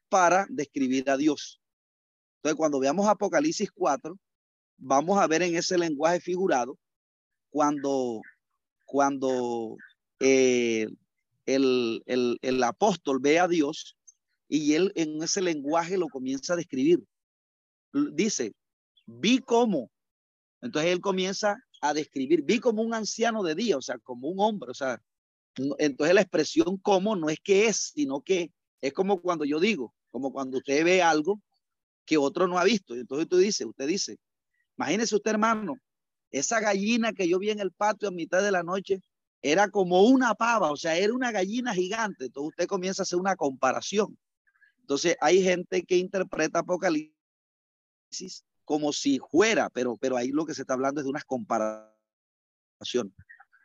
para 0.08 0.46
describir 0.48 1.08
a 1.08 1.16
Dios. 1.16 1.60
Entonces, 2.38 2.56
cuando 2.56 2.78
veamos 2.78 3.08
Apocalipsis 3.08 3.70
4, 3.72 4.16
vamos 4.78 5.18
a 5.18 5.26
ver 5.26 5.42
en 5.42 5.56
ese 5.56 5.78
lenguaje 5.78 6.20
figurado 6.20 6.78
cuando, 7.50 8.20
cuando 8.84 9.76
eh, 10.20 10.88
el, 11.46 12.02
el, 12.06 12.38
el, 12.42 12.62
apóstol 12.62 13.18
ve 13.20 13.38
a 13.38 13.48
Dios 13.48 13.96
y 14.48 14.74
él 14.74 14.92
en 14.94 15.22
ese 15.22 15.42
lenguaje 15.42 15.96
lo 15.96 16.08
comienza 16.08 16.52
a 16.52 16.56
describir. 16.56 17.02
Dice, 17.92 18.52
vi 19.06 19.38
cómo. 19.38 19.90
Entonces 20.60 20.92
él 20.92 21.00
comienza 21.00 21.56
a 21.80 21.94
describir, 21.94 22.42
vi 22.42 22.58
como 22.58 22.82
un 22.82 22.94
anciano 22.94 23.42
de 23.42 23.54
día, 23.54 23.76
o 23.76 23.82
sea, 23.82 23.98
como 23.98 24.28
un 24.28 24.40
hombre, 24.40 24.70
o 24.70 24.74
sea, 24.74 25.00
entonces 25.78 26.14
la 26.14 26.22
expresión 26.22 26.76
como 26.78 27.16
no 27.16 27.30
es 27.30 27.38
que 27.40 27.66
es, 27.66 27.92
sino 27.94 28.20
que 28.20 28.50
es 28.80 28.92
como 28.92 29.20
cuando 29.20 29.44
yo 29.44 29.60
digo, 29.60 29.94
como 30.10 30.32
cuando 30.32 30.58
usted 30.58 30.84
ve 30.84 31.02
algo 31.02 31.40
que 32.04 32.18
otro 32.18 32.46
no 32.46 32.58
ha 32.58 32.64
visto. 32.64 32.94
Entonces 32.94 33.28
tú 33.28 33.38
dices, 33.38 33.66
usted 33.66 33.86
dice, 33.86 34.18
imagínese 34.76 35.16
usted 35.16 35.32
hermano, 35.32 35.76
esa 36.30 36.60
gallina 36.60 37.12
que 37.12 37.28
yo 37.28 37.38
vi 37.38 37.50
en 37.50 37.60
el 37.60 37.72
patio 37.72 38.08
a 38.08 38.12
mitad 38.12 38.42
de 38.42 38.50
la 38.50 38.62
noche 38.62 39.00
era 39.42 39.68
como 39.68 40.02
una 40.02 40.34
pava, 40.34 40.70
o 40.72 40.76
sea, 40.76 40.96
era 40.96 41.12
una 41.12 41.30
gallina 41.30 41.72
gigante. 41.74 42.26
Entonces 42.26 42.48
usted 42.50 42.66
comienza 42.66 43.02
a 43.02 43.04
hacer 43.04 43.18
una 43.18 43.36
comparación. 43.36 44.18
Entonces 44.80 45.16
hay 45.20 45.42
gente 45.42 45.84
que 45.84 45.96
interpreta 45.96 46.60
Apocalipsis 46.60 47.14
como 48.64 48.92
si 48.92 49.20
fuera, 49.30 49.70
pero, 49.70 49.96
pero 49.96 50.16
ahí 50.16 50.28
lo 50.28 50.44
que 50.44 50.54
se 50.54 50.62
está 50.62 50.74
hablando 50.74 51.00
es 51.00 51.04
de 51.04 51.10
unas 51.10 51.24
comparaciones. 51.24 51.92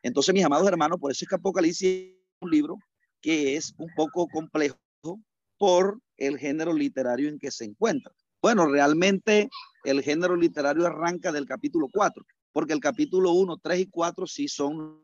Entonces, 0.04 0.34
mis 0.34 0.46
amados 0.46 0.68
hermanos, 0.68 1.00
por 1.00 1.12
eso 1.12 1.26
es 1.26 1.30
que 1.30 1.36
Apocalipsis 1.36 1.88
es 1.88 2.16
un 2.40 2.52
libro 2.52 2.78
que 3.20 3.56
es 3.56 3.74
un 3.78 3.90
poco 3.96 4.28
complejo 4.28 4.78
por 5.58 6.00
el 6.18 6.38
género 6.40 6.74
literario 6.74 7.30
en 7.30 7.38
que 7.38 7.52
se 7.52 7.66
encuentra. 7.66 8.14
Bueno, 8.42 8.66
realmente 8.66 9.50
el 9.84 10.02
género 10.02 10.36
literario 10.36 10.88
arranca 10.88 11.32
del 11.32 11.46
capítulo 11.46 11.88
4, 11.92 12.26
porque 12.52 12.74
el 12.74 12.80
capítulo 12.80 13.32
1, 13.34 13.58
3 13.62 13.80
y 13.82 13.86
4 13.88 14.26
sí 14.26 14.48
son 14.48 15.04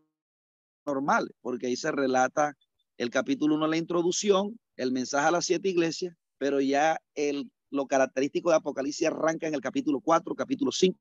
normales, 0.85 1.31
porque 1.41 1.67
ahí 1.67 1.75
se 1.75 1.91
relata 1.91 2.53
el 2.97 3.09
capítulo 3.11 3.55
1, 3.55 3.67
la 3.67 3.77
introducción, 3.77 4.59
el 4.75 4.91
mensaje 4.91 5.27
a 5.27 5.31
las 5.31 5.45
siete 5.45 5.69
iglesias, 5.69 6.15
pero 6.39 6.61
ya 6.61 6.97
el 7.13 7.51
lo 7.69 7.85
característico 7.85 8.49
de 8.49 8.55
Apocalipsis 8.55 9.07
arranca 9.07 9.47
en 9.47 9.53
el 9.53 9.61
capítulo 9.61 9.99
4, 9.99 10.33
capítulo 10.35 10.71
5. 10.71 10.97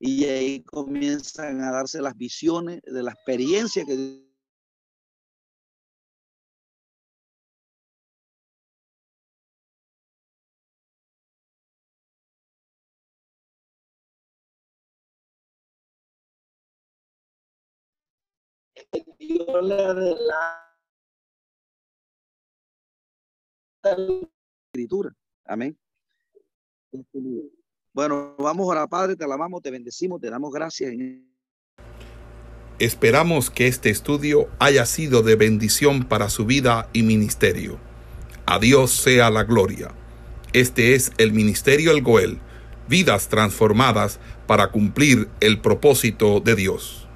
Y 0.00 0.24
ahí 0.24 0.62
comienzan 0.62 1.60
a 1.60 1.72
darse 1.72 2.00
las 2.00 2.16
visiones 2.16 2.80
de 2.82 3.02
la 3.02 3.10
experiencia 3.10 3.84
que 3.84 4.27
Le 19.48 20.14
escritura. 24.74 25.16
Amén. 25.46 25.78
Bueno, 27.94 28.36
vamos 28.38 28.70
a 28.70 28.74
la 28.74 28.86
Padre, 28.86 29.16
te 29.16 29.24
alabamos, 29.24 29.62
te 29.62 29.70
bendecimos, 29.70 30.20
te 30.20 30.28
damos 30.28 30.52
gracias. 30.52 30.92
Esperamos 32.78 33.50
que 33.50 33.66
este 33.66 33.88
estudio 33.88 34.50
haya 34.58 34.84
sido 34.84 35.22
de 35.22 35.36
bendición 35.36 36.04
para 36.04 36.28
su 36.28 36.44
vida 36.44 36.90
y 36.92 37.02
ministerio. 37.02 37.78
A 38.44 38.58
Dios 38.58 38.92
sea 38.92 39.30
la 39.30 39.44
gloria. 39.44 39.94
Este 40.52 40.94
es 40.94 41.10
el 41.16 41.32
Ministerio 41.32 41.92
El 41.92 42.02
Goel, 42.02 42.38
vidas 42.86 43.28
transformadas 43.28 44.20
para 44.46 44.70
cumplir 44.70 45.28
el 45.40 45.60
propósito 45.60 46.40
de 46.40 46.54
Dios. 46.54 47.07